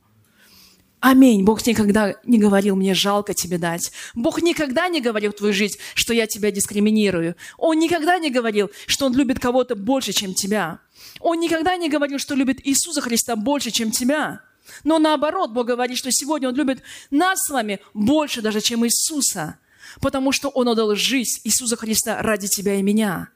[1.00, 1.44] Аминь.
[1.44, 3.92] Бог никогда не говорил, мне жалко тебе дать.
[4.16, 7.36] Бог никогда не говорил в твою жизнь, что я тебя дискриминирую.
[7.58, 10.80] Он никогда не говорил, что Он любит кого-то больше, чем тебя.
[11.20, 14.44] Он никогда не говорил, что любит Иисуса Христа больше, чем тебя.
[14.86, 19.58] Но наоборот, Бог говорит, что сегодня Он любит нас с вами больше даже, чем Иисуса
[20.02, 23.30] потому что Он отдал жизнь Иисуса Христа ради тебя и меня.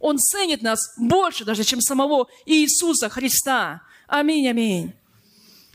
[0.00, 3.82] Он ценит нас больше даже, чем самого Иисуса Христа.
[4.06, 4.94] Аминь, аминь.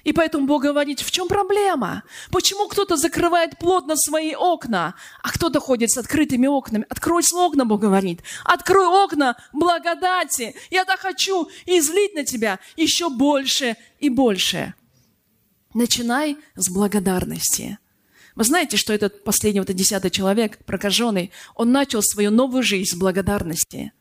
[0.04, 2.04] И поэтому Бог говорит, в чем проблема?
[2.32, 6.86] Почему кто-то закрывает плотно свои окна, а кто-то ходит с открытыми окнами?
[6.90, 8.22] Открой окна, Бог говорит.
[8.44, 10.56] Открой окна благодати.
[10.72, 14.74] Я так хочу излить на тебя еще больше и больше.
[15.74, 17.78] Начинай с благодарности.
[18.36, 22.90] Вы знаете, что этот последний, вот этот десятый человек, прокаженный, он начал свою новую жизнь
[22.90, 23.92] с благодарности.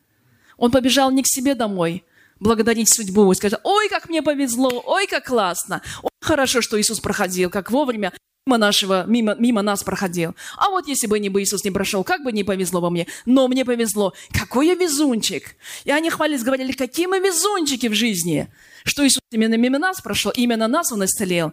[0.56, 2.04] Он побежал не к себе домой,
[2.38, 7.00] благодарить судьбу, и сказать, ой, как мне повезло, ой, как классно, ой, хорошо, что Иисус
[7.00, 8.12] проходил, как вовремя
[8.46, 10.34] мимо, нашего, мимо, мимо нас проходил.
[10.56, 13.06] А вот если бы не бы Иисус не прошел, как бы не повезло бы мне.
[13.26, 14.12] Но мне повезло.
[14.32, 15.54] Какой я везунчик.
[15.84, 18.48] И они хвалились, говорили, какие мы везунчики в жизни,
[18.84, 21.52] что Иисус именно мимо нас прошел, именно нас Он исцелил.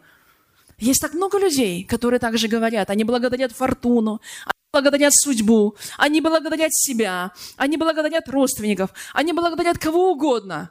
[0.80, 6.72] Есть так много людей, которые также говорят, они благодарят фортуну, они благодарят судьбу, они благодарят
[6.72, 10.70] себя, они благодарят родственников, они благодарят кого угодно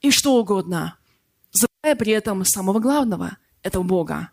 [0.00, 0.96] и что угодно,
[1.52, 4.30] забывая при этом самого главного– это Бога.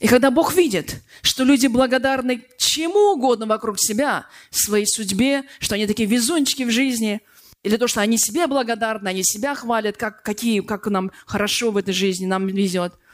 [0.00, 5.86] И когда Бог видит, что люди благодарны чему угодно вокруг себя, своей судьбе, что они
[5.86, 7.20] такие везунчики в жизни,
[7.62, 11.76] или то, что они себе благодарны, они себя хвалят, как, какие, как нам хорошо в
[11.76, 12.94] этой жизни, нам везет–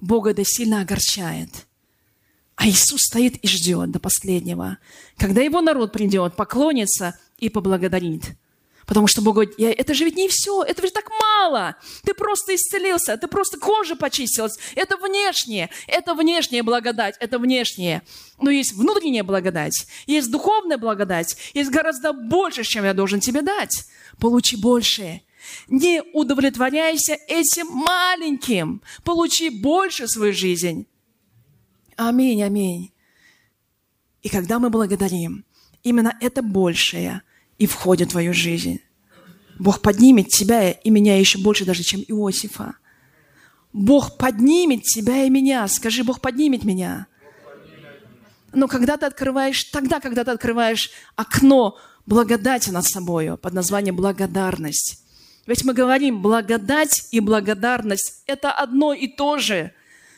[0.00, 1.66] Бога это сильно огорчает.
[2.56, 4.78] А Иисус стоит и ждет до последнего,
[5.16, 8.32] когда его народ придет, поклонится и поблагодарит.
[8.86, 11.76] Потому что Бог говорит, это же ведь не все, это же так мало.
[12.02, 14.58] Ты просто исцелился, ты просто кожа почистилась.
[14.74, 18.02] Это внешнее, это внешняя благодать, это внешнее.
[18.40, 23.86] Но есть внутренняя благодать, есть духовная благодать, есть гораздо больше, чем я должен тебе дать.
[24.18, 25.22] Получи больше.
[25.68, 28.82] Не удовлетворяйся этим маленьким.
[29.04, 30.86] Получи больше свою жизнь.
[31.96, 32.92] Аминь, аминь.
[34.22, 35.44] И когда мы благодарим,
[35.82, 37.22] именно это большее
[37.58, 38.80] и входит в твою жизнь.
[39.58, 42.76] Бог поднимет тебя и меня еще больше даже, чем Иосифа.
[43.72, 45.68] Бог поднимет тебя и меня.
[45.68, 47.06] Скажи, Бог поднимет меня.
[48.52, 55.04] Но когда ты открываешь, тогда, когда ты открываешь окно благодати над собой под названием благодарность,
[55.46, 59.72] Ведь мы говорим, благодать и благодарность– это одно и то же.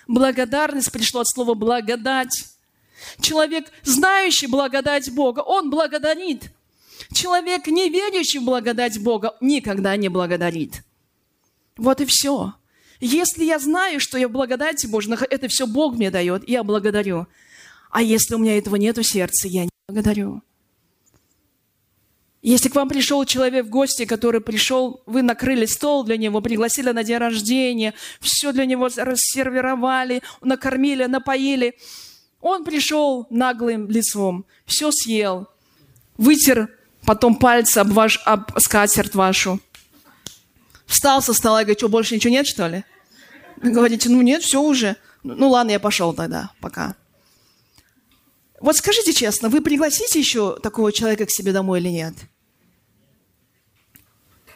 [0.06, 2.46] Благодарность пришло от слова «благодать».
[3.20, 6.52] Человек, знающий благодать Бога, он благодарит.
[7.12, 10.84] Человек, не верящий в благодать Бога, никогда не благодарит.
[11.76, 12.54] Вот и все.
[13.00, 17.26] Если я знаю, что я в благодати Божьей, это все Бог мне дает, я благодарю.
[17.90, 20.42] А если у меня этого нет в сердце, я не благодарю.
[22.42, 26.90] Если к вам пришел человек в гости, который пришел, вы накрыли стол для него, пригласили
[26.90, 31.74] на день рождения, все для него рассервировали, накормили, напоили–
[32.42, 35.48] он пришел наглым лицом, все съел,
[36.18, 36.68] вытер
[37.06, 39.60] потом пальцы об, ваш, об скатерть вашу.
[40.86, 42.84] Встал со стола и говорит, что, больше ничего нет, что ли?
[43.62, 44.96] Вы говорите, ну нет, все уже.
[45.22, 46.96] Ну ладно, я пошел тогда, пока.
[48.62, 52.14] Вот скажите честно, вы пригласите еще такого человека к себе домой или нет?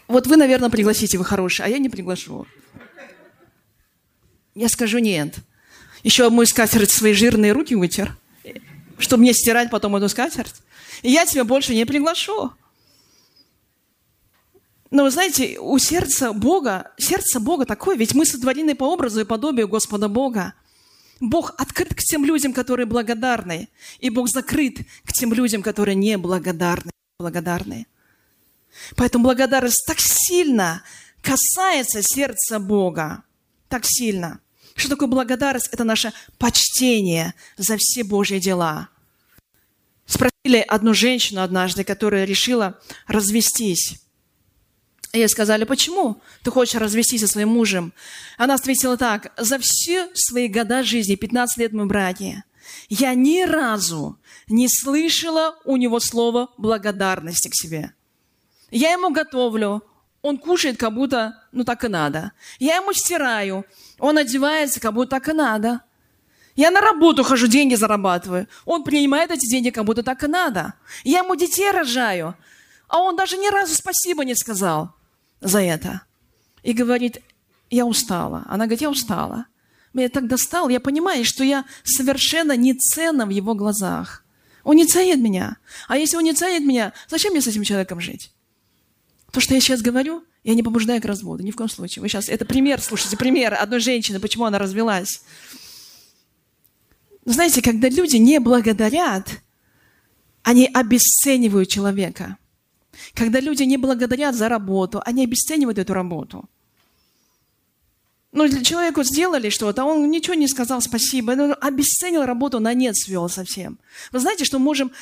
[0.07, 2.47] Вот вы, наверное, пригласите, вы хороший, а я не приглашу.
[4.55, 5.35] Я скажу нет.
[6.05, 8.17] Еще мой скатерть свои жирные руки вытер,
[8.97, 10.55] чтобы мне стирать потом эту скатерть.
[11.03, 12.53] И я тебя больше не приглашу.
[14.93, 19.25] Но вы знаете, у сердца Бога, сердце Бога такое, ведь мы сотворены по образу и
[19.25, 20.55] подобию Господа Бога.
[21.21, 23.69] Бог открыт к тем людям, которые благодарны,
[24.01, 26.91] и Бог закрыт к тем людям, которые не благодарны.
[27.19, 27.87] благодарны.
[28.97, 30.83] Поэтому благодарность так сильно
[31.23, 33.23] касается сердца Бога.
[33.69, 34.41] Так сильно.
[34.75, 35.69] Что такое благодарность?
[35.73, 38.91] Это наше почтение за все Божьи дела.
[40.05, 43.99] Спросили одну женщину однажды, которая решила развестись.
[45.17, 47.95] Ей сказали, почему ты хочешь развестись со своим мужем?
[48.37, 52.45] Она ответила так, за все свои года жизни, 15 лет мы браке,
[52.91, 57.95] я ни разу не слышала у него слова благодарности к себе.
[58.71, 59.83] Я ему готовлю,
[60.21, 62.33] он кушает, как будто, ну так и надо.
[62.59, 63.65] Я ему стираю,
[63.99, 65.81] он одевается, как будто так и надо.
[66.57, 68.49] Я на работу хожу, деньги зарабатываю.
[68.67, 70.75] Он принимает эти деньги, как будто так и надо.
[71.05, 72.37] Я ему детей рожаю.
[72.89, 74.96] А он даже ни разу спасибо не сказал
[75.41, 76.03] за это.
[76.63, 77.19] И говорит,
[77.71, 78.45] я устала.
[78.47, 79.47] Она говорит, я устала.
[79.93, 84.25] Меня так достал, я понимаю, что я совершенно не ценна в его глазах.
[84.63, 85.57] Он не ценит меня.
[85.89, 88.33] А если он не ценит меня, зачем мне с этим человеком жить?
[89.33, 92.03] То, что я сейчас говорю, я не побуждаю к разводу, ни в коем случае.
[92.03, 95.23] Вы сейчас, это пример, слушайте, пример одной женщины, почему она развелась.
[97.25, 99.41] Знаете, когда люди не благодарят,
[100.43, 102.37] они обесценивают человека.
[103.15, 106.49] Когда люди не благодарят за работу, они обесценивают эту работу.
[108.33, 112.97] Ну, для человека сделали что-то, он ничего не сказал спасибо, он обесценил работу, на нет
[112.97, 113.79] свел совсем.
[114.13, 114.93] Вы знаете, что можем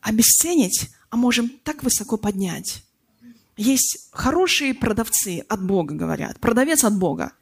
[0.00, 2.82] обесценить, а можем так высоко поднять.
[3.56, 6.38] Есть хорошие продавцы от Бога, говорят.
[6.40, 7.32] Продавец от Бога.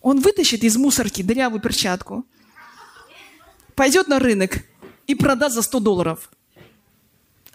[0.00, 2.24] Он вытащит из мусорки дырявую перчатку,
[3.74, 4.64] пойдет на рынок
[5.06, 6.30] и продаст за 100 долларов.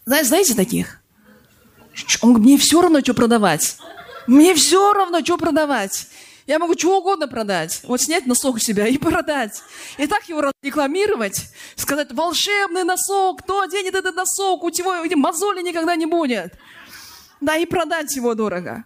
[0.05, 1.01] Знаете, знаете таких?
[2.21, 3.77] Он мне все равно, что продавать.
[4.27, 6.07] Мне все равно, что продавать.
[6.45, 7.81] Я могу что угодно продать.
[7.83, 9.61] Вот снять носок у себя и продать.
[9.97, 11.49] И так его рекламировать.
[11.75, 16.53] Сказать, волшебный носок, кто оденет этот носок, у него мозоли никогда не будет
[17.41, 18.85] да и продать его дорого.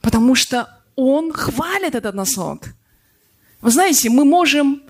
[0.00, 2.64] Потому что он хвалит этот носок.
[3.60, 4.82] Вы знаете, мы можем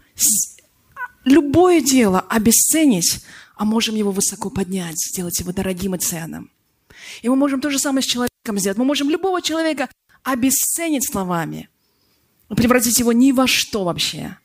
[1.24, 3.24] любое дело обесценить,
[3.62, 6.50] а можем его высоко поднять, сделать его дорогим и ценным.
[7.22, 8.76] И мы можем то же самое с человеком сделать.
[8.76, 9.88] Мы можем любого человека
[10.24, 11.68] обесценить словами,
[12.48, 14.36] превратить его ни во что вообще,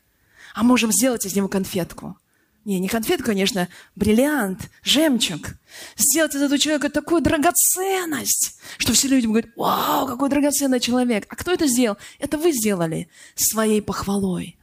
[0.54, 2.16] а можем сделать из него конфетку–
[2.64, 5.56] не, не конфет, конечно, бриллиант, жемчуг.
[5.96, 11.24] Сделать из этого человека такую драгоценность, что все люди говорят, вау, какой драгоценный человек.
[11.30, 11.96] А кто это сделал?
[12.18, 14.58] Это вы сделали своей похвалой.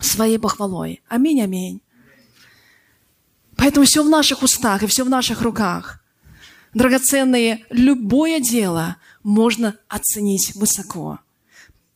[0.00, 1.00] Своей похвалой.
[1.08, 1.80] Аминь, аминь.
[3.56, 6.00] Поэтому все в наших устах и все в наших руках.
[6.74, 11.20] Драгоценные, любое дело можно оценить высоко.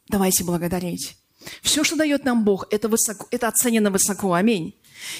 [0.09, 1.17] Давайте благодарить.
[1.63, 4.35] Все, что дает нам Бог, это, высоко, это оценено высоко.
[4.35, 4.75] Аминь.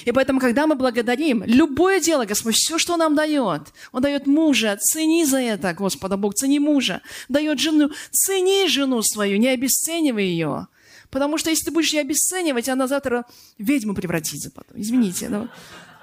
[0.05, 4.77] И поэтому, когда мы благодарим, любое дело, Господь, все, что нам дает, Он дает мужа,
[4.79, 10.67] цени за это, Господа Бог, цени мужа, дает жену, цени жену свою, не обесценивай ее.
[11.09, 13.25] Потому что если ты будешь ее обесценивать, она завтра
[13.57, 14.79] ведьму превратится потом.
[14.79, 15.29] Извините.
[15.29, 15.49] Но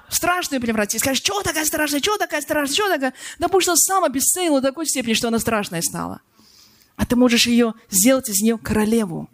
[0.09, 1.01] страшную превратить.
[1.01, 3.13] Скажешь, что такая страшная, что такая страшная, что такая?
[3.39, 6.21] Да потому что сам обесценил до такой степени, что она страшная стала.
[6.95, 9.29] А ты можешь ее сделать из нее королеву.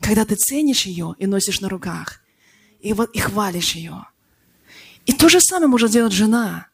[0.00, 2.20] Когда ты ценишь ее и носишь на руках–
[2.80, 4.06] и, вот, и хвалишь ее.
[5.06, 6.68] И то же самое может сделать жена.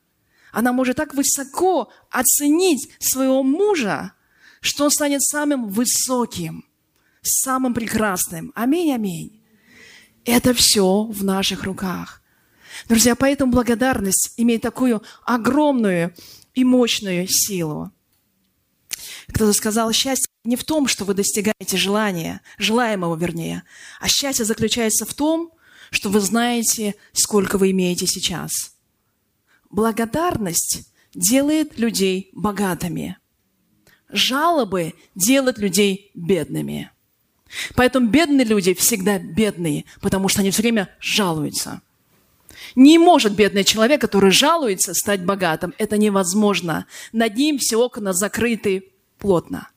[0.53, 4.13] она может так высоко оценить своего мужа,
[4.61, 6.67] что он станет самым высоким,
[7.23, 8.53] самым прекрасным.
[8.55, 9.41] Аминь, аминь.
[10.27, 12.22] Это все в наших руках.
[12.89, 16.15] Друзья, поэтому благодарность имеет такую огромную
[16.55, 17.93] и мощную силу.
[19.29, 23.63] Кто-то сказал, счастье не в том, что вы достигаете желания, желаемого вернее,
[24.01, 25.53] а счастье заключается в том,
[25.91, 28.75] что вы знаете, сколько вы имеете сейчас.
[29.71, 33.19] Благодарность делает людей богатыми.
[34.09, 36.91] Жалобы делают людей бедными.
[37.75, 41.83] Поэтому бедные люди всегда бедные, потому что они все время жалуются.
[42.75, 45.75] Не может бедный человек, который жалуется, стать богатым.
[45.79, 46.87] Это невозможно.
[47.13, 49.69] Над ним все окна закрыты плотно.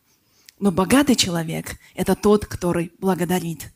[0.60, 3.72] Но богатый человек– это тот, который благодарит.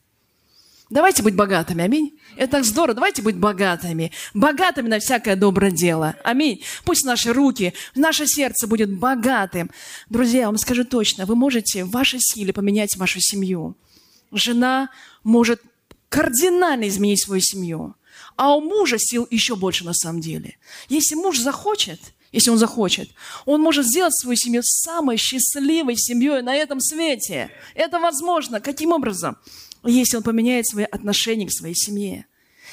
[0.89, 2.19] Давайте быть богатыми, аминь.
[2.35, 4.11] Это так здорово, давайте быть богатыми.
[4.33, 6.63] Богатыми на всякое доброе дело, аминь.
[6.83, 9.69] Пусть наши руки, наше сердце будет богатым.
[10.09, 13.75] Друзья, я вам скажу точно, вы можете в вашей силе поменять вашу семью.
[14.31, 14.89] Жена
[15.23, 15.61] может
[16.09, 17.95] кардинально изменить свою семью,
[18.39, 20.57] а у мужа сил еще больше на самом деле.
[20.87, 21.99] Если муж захочет–
[22.31, 23.09] если он захочет.
[23.45, 27.49] Он может сделать свою семью самой счастливой семьей на этом свете.
[27.73, 28.61] Это возможно.
[28.61, 29.37] Каким образом?
[29.83, 32.27] Если он поменяет свои отношения к своей семье.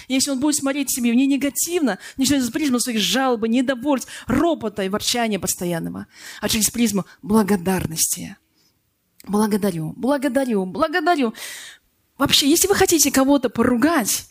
[0.09, 4.91] Если он будет смотреть семью не негативно, не через призму своих жалоб, недовольств, ропота и
[4.91, 6.07] ворчания постоянного,
[6.43, 8.37] а через призму благодарности.
[9.27, 11.33] Благодарю, благодарю, благодарю.
[12.19, 14.27] Вообще, если вы хотите кого-то поругать,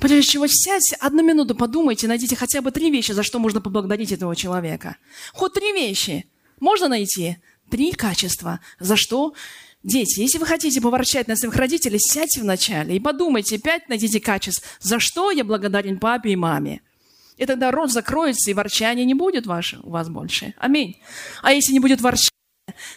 [0.00, 4.12] Прежде чего сядьте, одну минуту подумайте, найдите хотя бы три вещи, за что можно поблагодарить
[4.12, 4.96] этого человека.
[5.32, 6.26] Хоть три вещи.
[6.58, 7.36] Можно найти?
[7.70, 8.60] Три качества.
[8.78, 9.34] За что?
[9.82, 14.62] Дети, если вы хотите поворчать на своих родителей, сядьте вначале и подумайте, пять найдите качеств,
[14.80, 16.82] за что я благодарен папе и маме.
[17.36, 20.54] И тогда рот закроется, и ворчания не будет ваше, у вас больше.
[20.58, 21.00] Аминь.
[21.42, 22.28] А если не будет ворчания,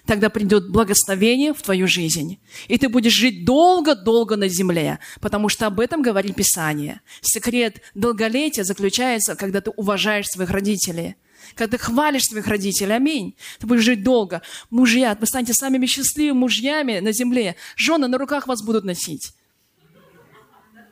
[0.06, 2.40] тогда придет благословение в твою жизнь.
[2.68, 7.02] И ты будешь жить долго-долго на земле, потому что об этом говорит Писание.
[7.22, 11.16] Секрет долголетия заключается, когда ты уважаешь своих родителей.
[11.56, 13.36] Когда ты хвалишь своих родителей, аминь.
[13.60, 14.42] Ты будешь жить долго.
[14.70, 17.56] Мужья, вы станете самыми счастливыми мужьями на земле.
[17.76, 19.34] Жены на руках вас будут носить.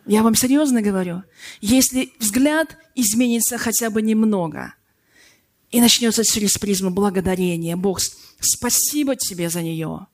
[0.05, 1.23] Я вам серьезно говорю.
[1.61, 4.73] Если взгляд изменится хотя бы немного,
[5.71, 7.75] и начнется через призму благодарения.
[7.75, 7.99] Бог,
[8.41, 10.07] Спасибо тебе за нее.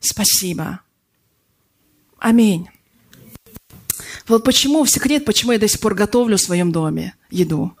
[0.00, 0.80] Спасибо.
[2.18, 2.68] Аминь.
[4.26, 7.76] Вот почему, в секрет, почему я до сих пор готовлю в своем доме еду.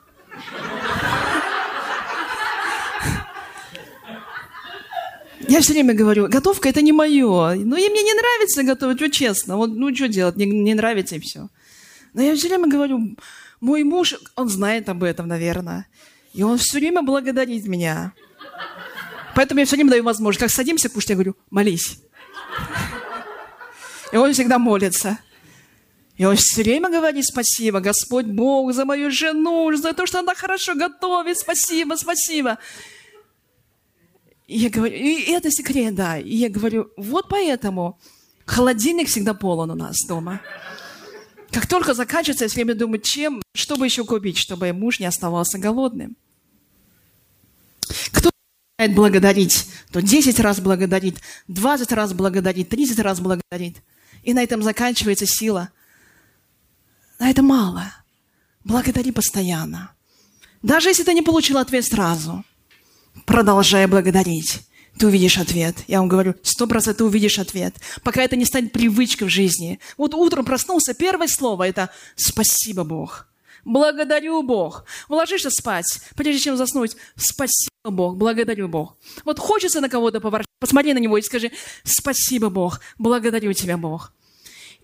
[5.48, 7.54] Я все время говорю, готовка это не мое.
[7.54, 9.56] Ну, и мне не нравится готовить, вот честно.
[9.56, 11.48] Вот, ну, что делать, не, не нравится и все.
[12.12, 13.16] Но я все время говорю,
[13.60, 15.86] мой муж, он знает об этом, наверное.
[16.34, 18.12] И он все время благодарит меня.
[19.34, 20.40] Поэтому я все время даю возможность.
[20.40, 21.98] Как садимся кушать, я говорю, молись.
[24.12, 25.18] И он всегда молится.
[26.16, 30.34] И он все время говорит спасибо, Господь Бог, за мою жену, за то, что она
[30.34, 31.38] хорошо готовит.
[31.38, 32.58] Спасибо, спасибо.
[34.48, 36.18] И я говорю, и это секрет, да.
[36.18, 38.00] И я говорю, вот поэтому
[38.46, 40.40] холодильник всегда полон у нас дома.
[41.50, 45.06] Как только заканчивается, я все время думаю, чем, что бы еще купить, чтобы муж не
[45.06, 46.16] оставался голодным.
[48.12, 48.30] Кто
[48.90, 53.78] благодарить, то 10 раз благодарит, 20 раз благодарит, 30 раз благодарит.
[54.22, 55.70] И на этом заканчивается сила.
[57.18, 57.92] На это мало.
[58.62, 59.92] Благодари постоянно.
[60.62, 62.44] Даже если ты не получил ответ сразу,
[63.24, 64.60] продолжай благодарить.
[64.98, 65.76] Ты увидишь ответ.
[65.86, 67.74] Я вам говорю, сто процентов ты увидишь ответ.
[68.02, 69.78] Пока это не станет привычкой в жизни.
[69.96, 73.28] Вот утром проснулся, первое слово– это «Спасибо, Бог».
[73.64, 74.84] Благодарю Бог.
[75.08, 76.96] Ложишься спать, прежде чем заснуть.
[77.16, 78.16] Спасибо, Бог.
[78.16, 78.96] Благодарю Бог.
[79.24, 80.46] Вот хочется на кого-то поворчать.
[80.58, 81.50] Посмотри на него и скажи,
[81.84, 82.80] спасибо, Бог.
[82.98, 84.12] Благодарю тебя, Бог.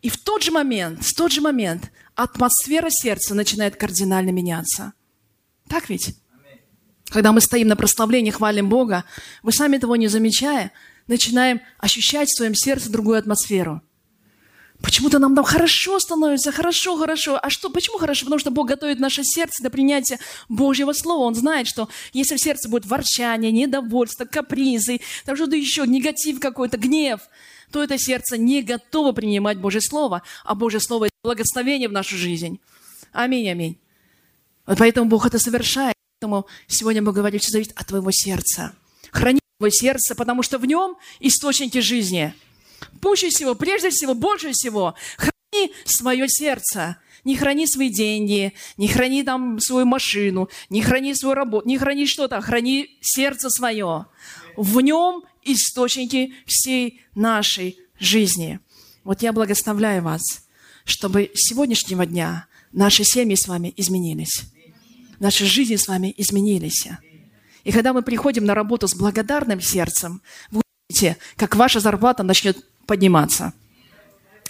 [0.03, 4.93] И в тот же момент, в тот же момент атмосфера сердца начинает кардинально меняться.
[5.69, 6.15] Так ведь?
[7.15, 9.05] Когда мы стоим на прославлении, хвалим Бога,
[9.45, 10.73] мы сами того не замечая,
[11.07, 13.81] начинаем ощущать в своем сердце другую атмосферу–
[14.83, 17.39] Почему-то нам там хорошо становится, хорошо, хорошо.
[17.41, 18.27] А что, почему хорошо?
[18.27, 20.19] Потому что Бог готовит наше сердце для принятия
[20.51, 21.23] Божьего Слова.
[21.23, 26.77] Он знает, что если в сердце будет ворчание, недовольство, капризы, там что-то еще, негатив какой-то,
[26.77, 27.21] гнев,
[27.71, 32.17] то это сердце не готово принимать Божье Слово, а Божье Слово– это благословение в нашу
[32.17, 32.61] жизнь.
[33.13, 33.79] Аминь, аминь.
[34.67, 35.95] Вот поэтому Бог это совершает.
[36.21, 38.75] Поэтому сегодня мы говорим, что зависит от твоего сердца.
[39.11, 42.35] Храни твое сердце, потому что в нем источники жизни–
[43.01, 49.23] пуще всего, прежде всего, больше всего, храни свое сердце, не храни свои деньги, не храни
[49.23, 54.07] там свою машину, не храни свою работу, не храни что-то, храни сердце свое.
[54.57, 58.61] В нем источники всей нашей жизни.
[59.05, 60.23] Вот я благословляю вас,
[60.85, 64.43] чтобы с сегодняшнего дня наши семьи с вами изменились.
[65.19, 66.89] Наши жизни с вами изменились.
[67.65, 72.65] И когда мы приходим на работу с благодарным сердцем, вы увидите, как ваша зарплата начнет
[72.87, 73.53] подниматься.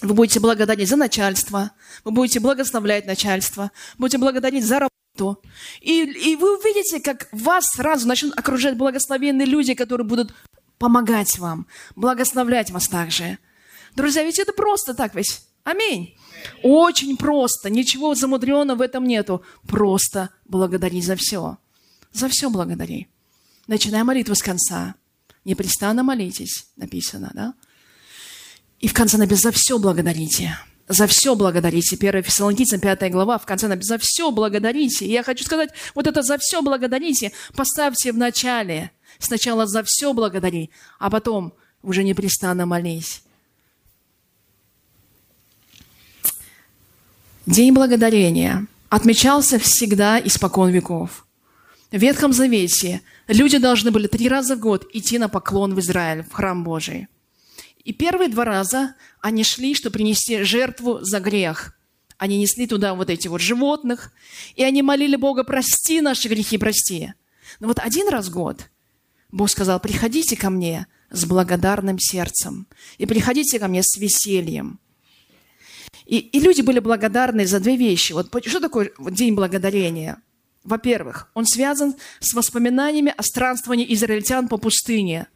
[0.03, 1.71] Вы будете благодарить за начальство,
[2.05, 5.41] вы будете благословлять начальство, будете благодарить за работу.
[5.81, 10.35] И, и вы увидите, как вас сразу начнут окружать благословенные люди, которые будут
[10.79, 13.39] помогать вам, благословлять вас также.
[13.95, 15.41] Друзья, ведь это просто так ведь.
[15.65, 16.15] Аминь.
[16.63, 17.71] Очень просто.
[17.71, 19.43] Ничего замудренного в этом нету.
[19.67, 21.59] Просто благодари за все.
[22.13, 23.09] За все благодари.
[23.67, 24.95] Начиная молитву с конца.
[25.45, 27.55] Непрестанно молитесь, написано, да?
[28.79, 30.59] И в конце написано, за все благодарите.
[30.87, 31.97] За все благодарите.
[31.97, 35.07] 1 Фессалоникийцам, 5 глава, в конце написано, за все благодарите.
[35.07, 38.91] И я хочу сказать, вот это за все благодарите поставьте в начале.
[39.19, 43.24] Сначала за все благодари, а потом уже непрестанно молись.
[47.47, 51.27] День благодарения отмечался всегда испокон веков.
[51.93, 56.23] В Ветхом Завете люди должны были три раза в год идти на поклон в Израиль,
[56.23, 57.07] в храм Божий.
[57.85, 61.77] И первые два раза они шли, чтобы принести жертву за грех.
[62.17, 64.13] Они несли туда вот эти вот животных,
[64.57, 67.13] и они молили Бога, прости наши грехи, прости.
[67.61, 68.71] Но вот один раз в год
[69.31, 72.67] Бог сказал, приходите ко мне с благодарным сердцем,
[72.97, 74.81] и приходите ко мне с весельем.
[76.07, 78.13] И, и люди были благодарны за две вещи.
[78.13, 80.23] Вот что такое День Благодарения?
[80.65, 85.27] Во-первых, он связан с воспоминаниями о странствовании израильтян по пустыне.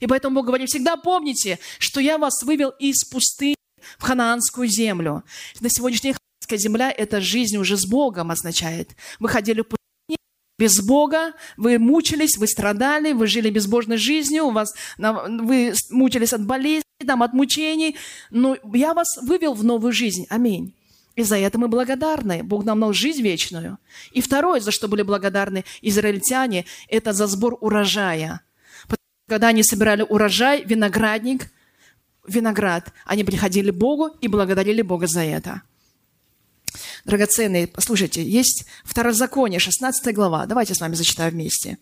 [0.00, 3.56] И поэтому Бог говорит, всегда помните, что я вас вывел из пустыни
[3.98, 5.24] в ханаанскую землю.
[5.60, 8.96] На сегодняшний ханаанская земля– это жизнь уже с Богом означает.
[9.18, 10.18] Вы ходили в пустыне
[10.58, 16.44] без Бога, вы мучились, вы страдали, вы жили безбожной жизнью, у вас, вы мучились от
[16.44, 17.96] болезни, там, от мучений,
[18.30, 20.26] но я вас вывел в новую жизнь.
[20.30, 20.74] Аминь.
[21.14, 22.42] И за это мы благодарны.
[22.42, 23.78] Бог нам дал жизнь вечную.
[24.12, 28.40] И второе, за что были благодарны израильтяне, это за сбор урожая.
[29.28, 31.50] Когда они собирали урожай, виноградник,
[32.26, 35.62] виноград, они приходили Богу и благодарили Бога за это.
[37.04, 40.46] Драгоценные, послушайте, есть Второзаконие, 16 глава.
[40.46, 41.78] Давайте с вами зачитаем вместе.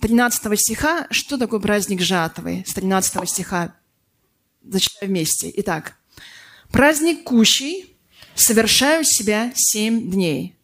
[0.00, 2.64] 13 стиха, что такое праздник жатвы?
[2.66, 3.74] С 13 стиха
[4.64, 5.52] Зачитаем вместе.
[5.56, 5.96] Итак,
[6.72, 7.96] праздник Кущий
[8.34, 10.56] совершаю себя семь дней.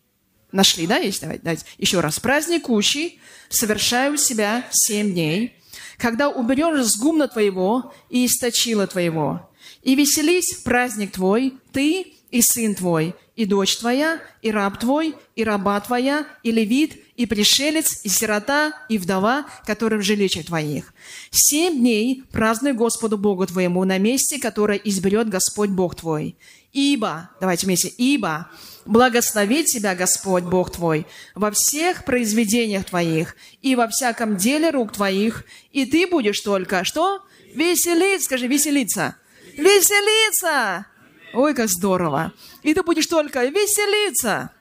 [0.53, 0.97] Нашли, да?
[0.97, 1.21] Есть?
[1.21, 1.65] Давайте, давайте.
[1.79, 2.19] Еще раз.
[2.19, 5.55] Праздник Кущий совершаю себя семь дней,
[5.99, 9.49] когда уберешь с гумна твоего и источила твоего.
[9.83, 15.45] И веселись праздник твой, ты и сын твой, и дочь твоя, и раб твой, и
[15.45, 20.95] раба твоя, и левит, и пришелец, и сирота, и вдова, которые в жилище твоих.
[21.31, 26.35] Семь дней празднуй Господу Богу твоему на месте, которое изберет Господь Бог твой.
[26.73, 28.51] Ибо, давайте вместе, ибо
[28.87, 35.45] благословит тебя Господь Бог твой во всех произведениях твоих и во всяком деле рук твоих,
[35.73, 37.23] и ты будешь только, что?
[37.55, 39.17] Веселиться, скажи, веселиться.
[39.59, 40.87] Веселиться!
[41.35, 42.33] Ой, как здорово!
[42.63, 44.53] И ты будешь только веселиться.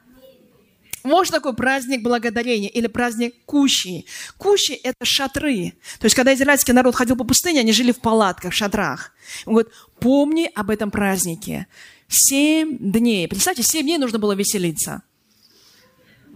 [1.10, 4.06] Вот такой праздник благодарения или праздник кущи.
[4.38, 5.74] Кущи– это шатры.
[6.00, 9.12] То есть, когда израильский народ ходил по пустыне, они жили в палатках, в шатрах.
[9.46, 11.68] Он говорит, помни об этом празднике.
[12.08, 13.28] Семь дней.
[13.28, 15.04] Представьте, семь дней нужно было веселиться.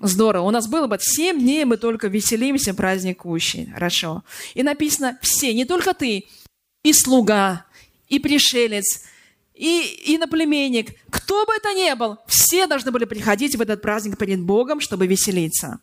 [0.02, 0.48] Здорово.
[0.48, 3.72] У нас было бы семь дней, мы только веселимся, праздник кущи.
[3.74, 4.24] Хорошо.
[4.54, 6.26] И написано, все, не только ты,
[6.84, 7.66] и слуга,
[8.10, 9.02] и пришелец,
[9.54, 14.42] и иноплеменник, кто бы это ни был, все должны были приходить в этот праздник перед
[14.42, 15.80] Богом, чтобы веселиться.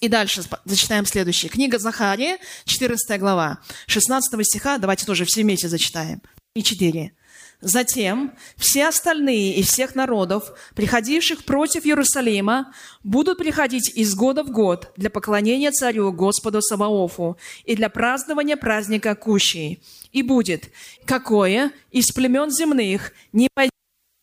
[0.00, 1.50] И дальше зачитаем следующее.
[1.50, 4.78] Книга Захария, 14 глава, 16 стиха.
[4.78, 6.22] Давайте тоже все вместе зачитаем.
[6.54, 7.12] И 4.
[7.60, 12.72] Затем все остальные из всех народов, приходивших против Иерусалима,
[13.04, 19.14] будут приходить из года в год для поклонения царю Господу Саваофу и для празднования праздника
[19.14, 19.82] Кущи.
[20.10, 20.70] И будет,
[21.04, 23.74] какое из племен земных не пойдет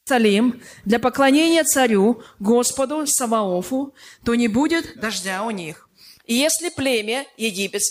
[0.08, 3.94] Иерусалим для поклонения царю Господу Саваофу,
[4.26, 5.90] то не будет дождя у них.
[6.26, 7.84] И если племя Египет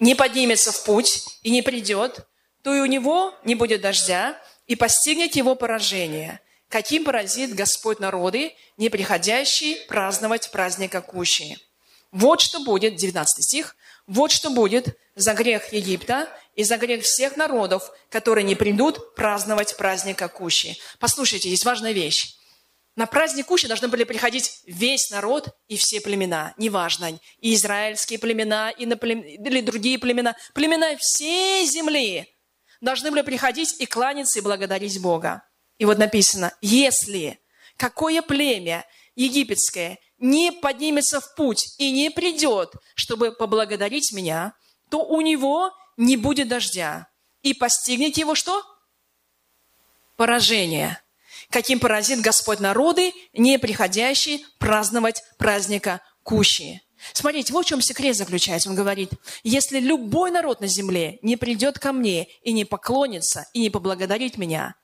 [0.00, 2.26] не поднимется в путь и не придет,
[2.62, 4.36] то и у него не будет дождя,
[4.68, 11.58] и постигнет его поражение, каким поразит Господь народы, не приходящие праздновать праздника Кущи.
[12.12, 17.36] Вот что будет, 19 стих, вот что будет за грех Египта и за грех всех
[17.36, 20.78] народов, которые не придут праздновать праздника Кущи.
[21.00, 22.34] Послушайте, есть важная вещь.
[22.96, 28.70] На праздник Кущи должны были приходить весь народ и все племена, неважно, и израильские племена,
[28.70, 29.20] и плем...
[29.20, 32.28] или другие племена, племена всей земли
[32.80, 35.42] должны были приходить и кланяться и благодарить Бога.
[35.78, 37.40] И вот написано, если
[37.76, 44.54] какое племя египетское не поднимется в путь и не придет, чтобы поблагодарить меня,
[44.90, 47.08] то у него не будет дождя.
[47.42, 48.64] И постигнет его что?
[50.16, 51.00] Поражение.
[51.50, 56.82] Каким поразит Господь народы, не приходящие праздновать праздника Кущи.
[57.12, 58.68] Смотрите, вот в чем секрет заключается.
[58.68, 63.60] Он говорит, если любой народ на земле не придет ко мне и не поклонится, и
[63.60, 64.74] не поблагодарит меня,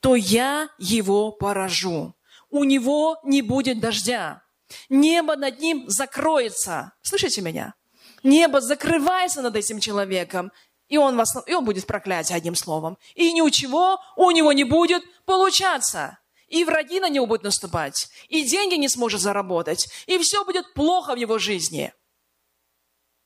[0.00, 2.14] то я его поражу.
[2.50, 4.42] У него не будет дождя.
[4.88, 6.92] Небо над ним закроется.
[7.02, 7.74] Слышите меня?
[8.22, 10.52] Небо закрывается над этим человеком,
[10.88, 12.98] и он, вас, и он будет проклятие одним словом.
[13.14, 16.18] И ничего у него не будет получаться.
[16.48, 21.14] И враги на него будут наступать, и деньги не сможет заработать, и все будет плохо
[21.14, 21.92] в его жизни.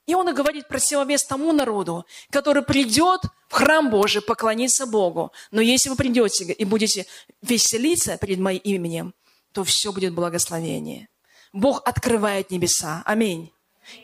[0.06, 5.32] И он и говорит противовес тому народу, который придет в храм Божий поклониться Богу.
[5.52, 7.06] Но если вы придете и будете
[7.40, 9.14] веселиться перед моим именем,
[9.52, 11.08] то все будет благословение.
[11.52, 13.02] Бог открывает небеса.
[13.04, 13.52] Аминь.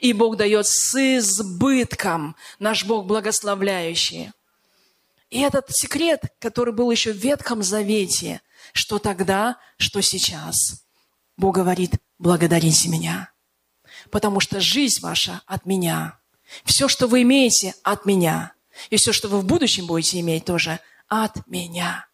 [0.01, 4.33] И Бог дает с избытком, наш Бог благословляющий.
[5.31, 8.41] И этот секрет, который был еще в Ветхом Завете,
[8.73, 10.85] что тогда, что сейчас.
[11.37, 13.33] Бог говорит, благодарите меня,
[14.11, 16.19] потому что жизнь ваша от меня.
[16.64, 18.53] Все, что вы имеете, от меня.
[18.91, 22.07] И все, что вы в будущем будете иметь, тоже от меня.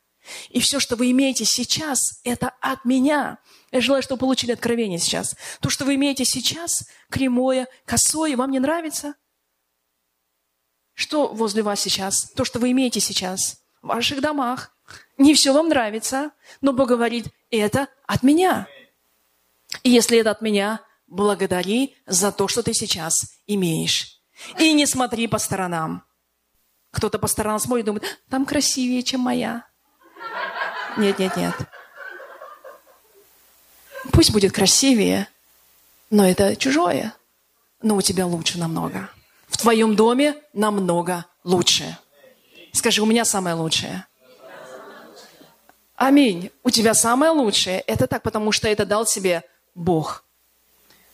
[0.48, 3.38] И все, что вы имеете сейчас, это от меня.
[3.70, 5.36] Я желаю, чтобы вы получили откровение сейчас.
[5.60, 9.14] То, что вы имеете сейчас, прямое, косое, вам не нравится?
[10.94, 12.30] Что возле вас сейчас?
[12.30, 14.73] То, что вы имеете сейчас в ваших домах.
[15.16, 16.30] Не все вам нравится,
[16.60, 18.66] но Бог говорит, это от меня.
[19.82, 24.20] И если это от меня, благодари за то, что ты сейчас имеешь.
[24.58, 26.02] И не смотри по сторонам.
[26.90, 29.66] Кто-то по сторонам смотрит и думает, там красивее, чем моя.
[30.96, 31.54] Нет, нет, нет.
[34.12, 35.28] Пусть будет красивее,
[36.10, 37.14] но это чужое.
[37.82, 39.10] Но у тебя лучше намного.
[39.48, 41.98] В твоем доме намного лучше.
[42.72, 44.06] Скажи, у меня самое лучшее.
[45.96, 46.50] Аминь.
[46.62, 47.80] У тебя самое лучшее.
[47.80, 49.42] Это так, потому что это дал тебе
[49.74, 50.24] Бог.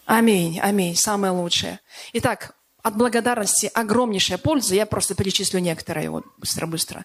[0.07, 0.97] Аминь, аминь.
[0.97, 1.81] Самое лучшее.
[2.15, 4.75] Итак, от благодарности огромнейшая польза.
[4.75, 7.05] Я просто перечислю некоторые вот быстро-быстро.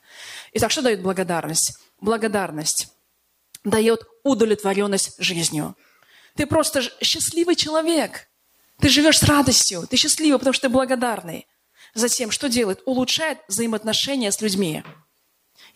[0.54, 1.78] Итак, что дает благодарность?
[2.00, 2.88] Благодарность
[3.64, 5.76] дает удовлетворенность жизнью.
[6.36, 8.28] Ты просто счастливый человек.
[8.80, 9.88] Ты живешь с радостью.
[9.88, 11.48] Ты счастливый, потому что ты благодарный.
[11.94, 12.82] Затем, что делает?
[12.86, 14.84] Улучшает взаимоотношения с людьми.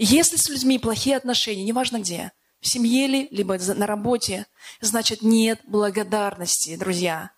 [0.01, 2.31] Если с людьми плохие отношения, неважно где,
[2.61, 4.47] в семье ли, либо на работе,
[4.79, 7.31] значит нет благодарности, друзья.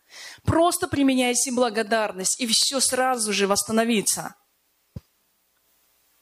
[0.44, 4.36] Просто применяйте благодарность, и все сразу же восстановится.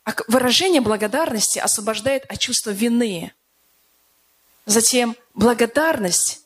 [0.06, 3.34] А выражение благодарности освобождает от чувства вины.
[4.66, 6.40] Затем благодарность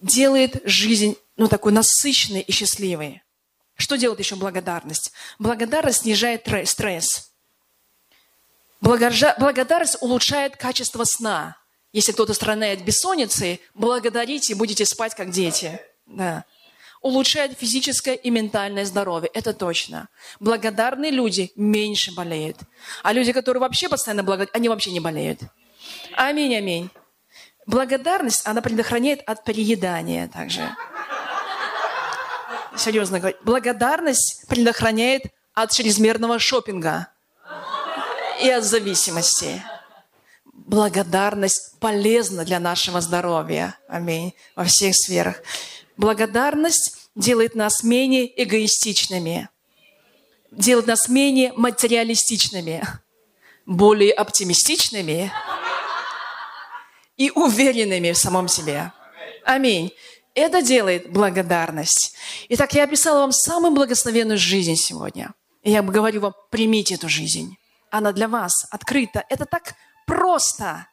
[0.00, 3.22] делает жизнь ну, такой насыщенной и счастливой.
[3.76, 5.12] Что делает еще благодарность?
[5.38, 7.33] Благодарность снижает стресс.
[8.84, 11.56] Благодарность улучшает качество сна.
[11.92, 15.80] Если кто-то страдает бессонницей, благодарите, будете спать как дети.
[16.06, 16.44] Да.
[17.00, 19.30] Улучшает физическое и ментальное здоровье.
[19.32, 20.08] Это точно.
[20.38, 22.58] Благодарные люди меньше болеют.
[23.02, 25.40] А люди, которые вообще постоянно благодарят, они вообще не болеют.
[26.12, 26.90] Аминь, аминь.
[27.66, 30.74] Благодарность, она предохраняет от переедания также.
[32.76, 33.36] Серьезно говорю.
[33.44, 35.22] Благодарность предохраняет
[35.54, 37.13] от чрезмерного шопинга
[38.42, 39.62] и от зависимости.
[40.52, 43.78] Благодарность полезна для нашего здоровья.
[43.88, 44.34] Аминь.
[44.56, 45.42] Во всех сферах.
[45.96, 49.48] Благодарность делает нас менее эгоистичными,
[50.50, 52.82] делает нас менее материалистичными,
[53.66, 55.32] более оптимистичными
[57.16, 58.92] и уверенными в самом себе.
[59.44, 59.92] Аминь.
[60.34, 62.14] Это делает благодарность.
[62.48, 65.32] Итак, я описала вам самую благословенную жизнь сегодня.
[65.62, 67.56] И я говорю вам, примите эту жизнь.
[67.94, 69.24] Она для вас открыта.
[69.28, 69.74] Это так
[70.04, 70.88] просто.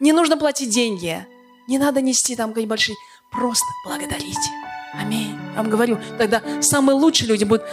[0.00, 1.26] Не нужно платить деньги.
[1.68, 2.96] Не надо нести там какие-нибудь большие.
[3.30, 4.50] Просто благодарите.
[4.94, 5.38] Аминь.
[5.52, 7.66] Я вам говорю, тогда самые лучшие люди будут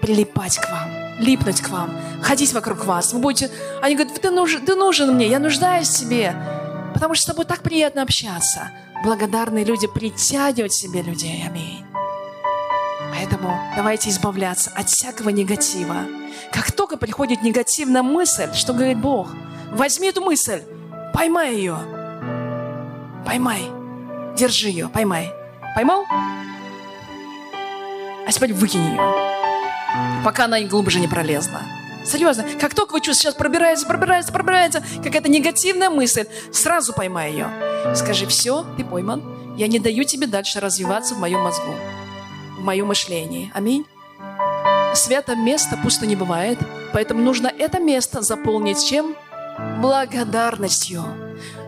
[0.00, 3.12] прилипать к вам, липнуть к вам, ходить вокруг вас.
[3.12, 3.50] Вы будете...
[3.82, 6.34] Они говорят, ты нужен, ты нужен мне, я нуждаюсь в тебе.
[6.94, 8.70] Потому что с тобой так приятно общаться.
[9.04, 11.44] Благодарные люди притягивают себе людей.
[11.46, 11.84] Аминь.
[13.12, 16.04] Поэтому давайте избавляться от всякого негатива.
[16.52, 19.30] Как только приходит негативная мысль, что говорит Бог,
[19.72, 20.62] возьми эту мысль,
[21.12, 21.76] поймай ее,
[23.26, 23.62] поймай,
[24.36, 25.32] держи ее, поймай.
[25.74, 26.04] Поймал?
[28.26, 29.00] А теперь выкинь ее,
[30.24, 31.60] пока она глубже не пролезла.
[32.04, 37.48] Серьезно, как только вы чувствуете, сейчас пробирается, пробирается, пробирается, какая-то негативная мысль, сразу поймай ее.
[37.94, 39.22] Скажи, все, ты пойман,
[39.56, 41.74] я не даю тебе дальше развиваться в моем мозгу,
[42.60, 43.50] в моем мышлении.
[43.54, 43.86] Аминь.
[44.94, 46.58] Свято место пусто не бывает,
[46.92, 49.16] поэтому нужно это место заполнить чем?
[49.80, 51.04] Благодарностью.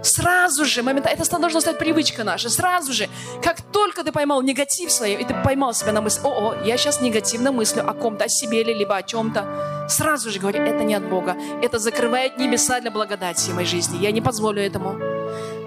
[0.03, 3.09] Сразу же, моментально, это должно стать привычка наша, сразу же,
[3.43, 6.77] как только ты поймал негатив свой, и ты поймал себя на мысль, о, о, я
[6.77, 10.83] сейчас негативно мыслю о ком-то, о себе или либо о чем-то, сразу же говори, это
[10.85, 14.99] не от Бога, это закрывает небеса для благодати в моей жизни, я не позволю этому.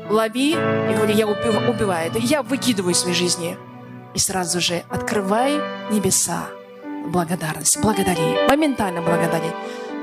[0.10, 3.58] Лови и говори, я убиваю это, я выкидываю из своей жизни.
[4.16, 5.60] И сразу же открывай
[5.92, 6.48] небеса.
[7.08, 9.52] Благодарность, благодари, моментально благодари.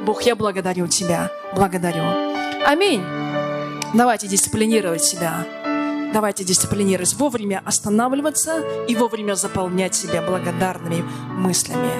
[0.05, 2.05] Бог, я благодарю Тебя, благодарю.
[2.67, 3.03] Аминь.
[3.95, 5.47] Давайте дисциплинировать себя.
[6.13, 11.03] Давайте дисциплинировать, вовремя останавливаться и вовремя заполнять себя благодарными
[11.35, 11.91] мыслями.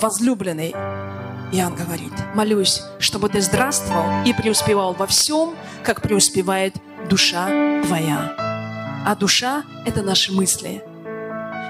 [0.00, 0.70] Возлюбленный,
[1.50, 6.74] Иоанн говорит, молюсь, чтобы ты здравствовал и преуспевал во всем, как преуспевает
[7.08, 7.48] душа
[7.82, 8.47] твоя.
[9.08, 10.84] А душа– это наши мысли.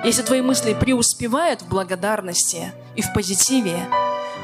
[0.04, 3.88] Если твои мысли преуспевают в благодарности и в позитиве,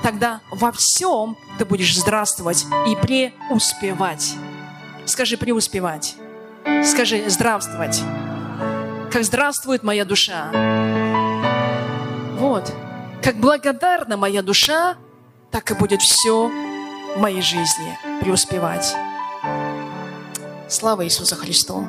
[0.05, 4.37] тогда во всем ты будешь здравствовать и преуспевать.
[5.07, 6.15] Скажи преуспевать.
[6.85, 8.01] Скажи здравствовать.
[9.11, 10.53] Как здравствует моя душа.
[12.39, 12.73] Вот.
[13.25, 14.95] Как благодарна моя душа,
[15.51, 16.49] так и будет все
[17.17, 18.95] в моей жизни преуспевать.
[20.69, 21.89] Слава Иисусу Христу!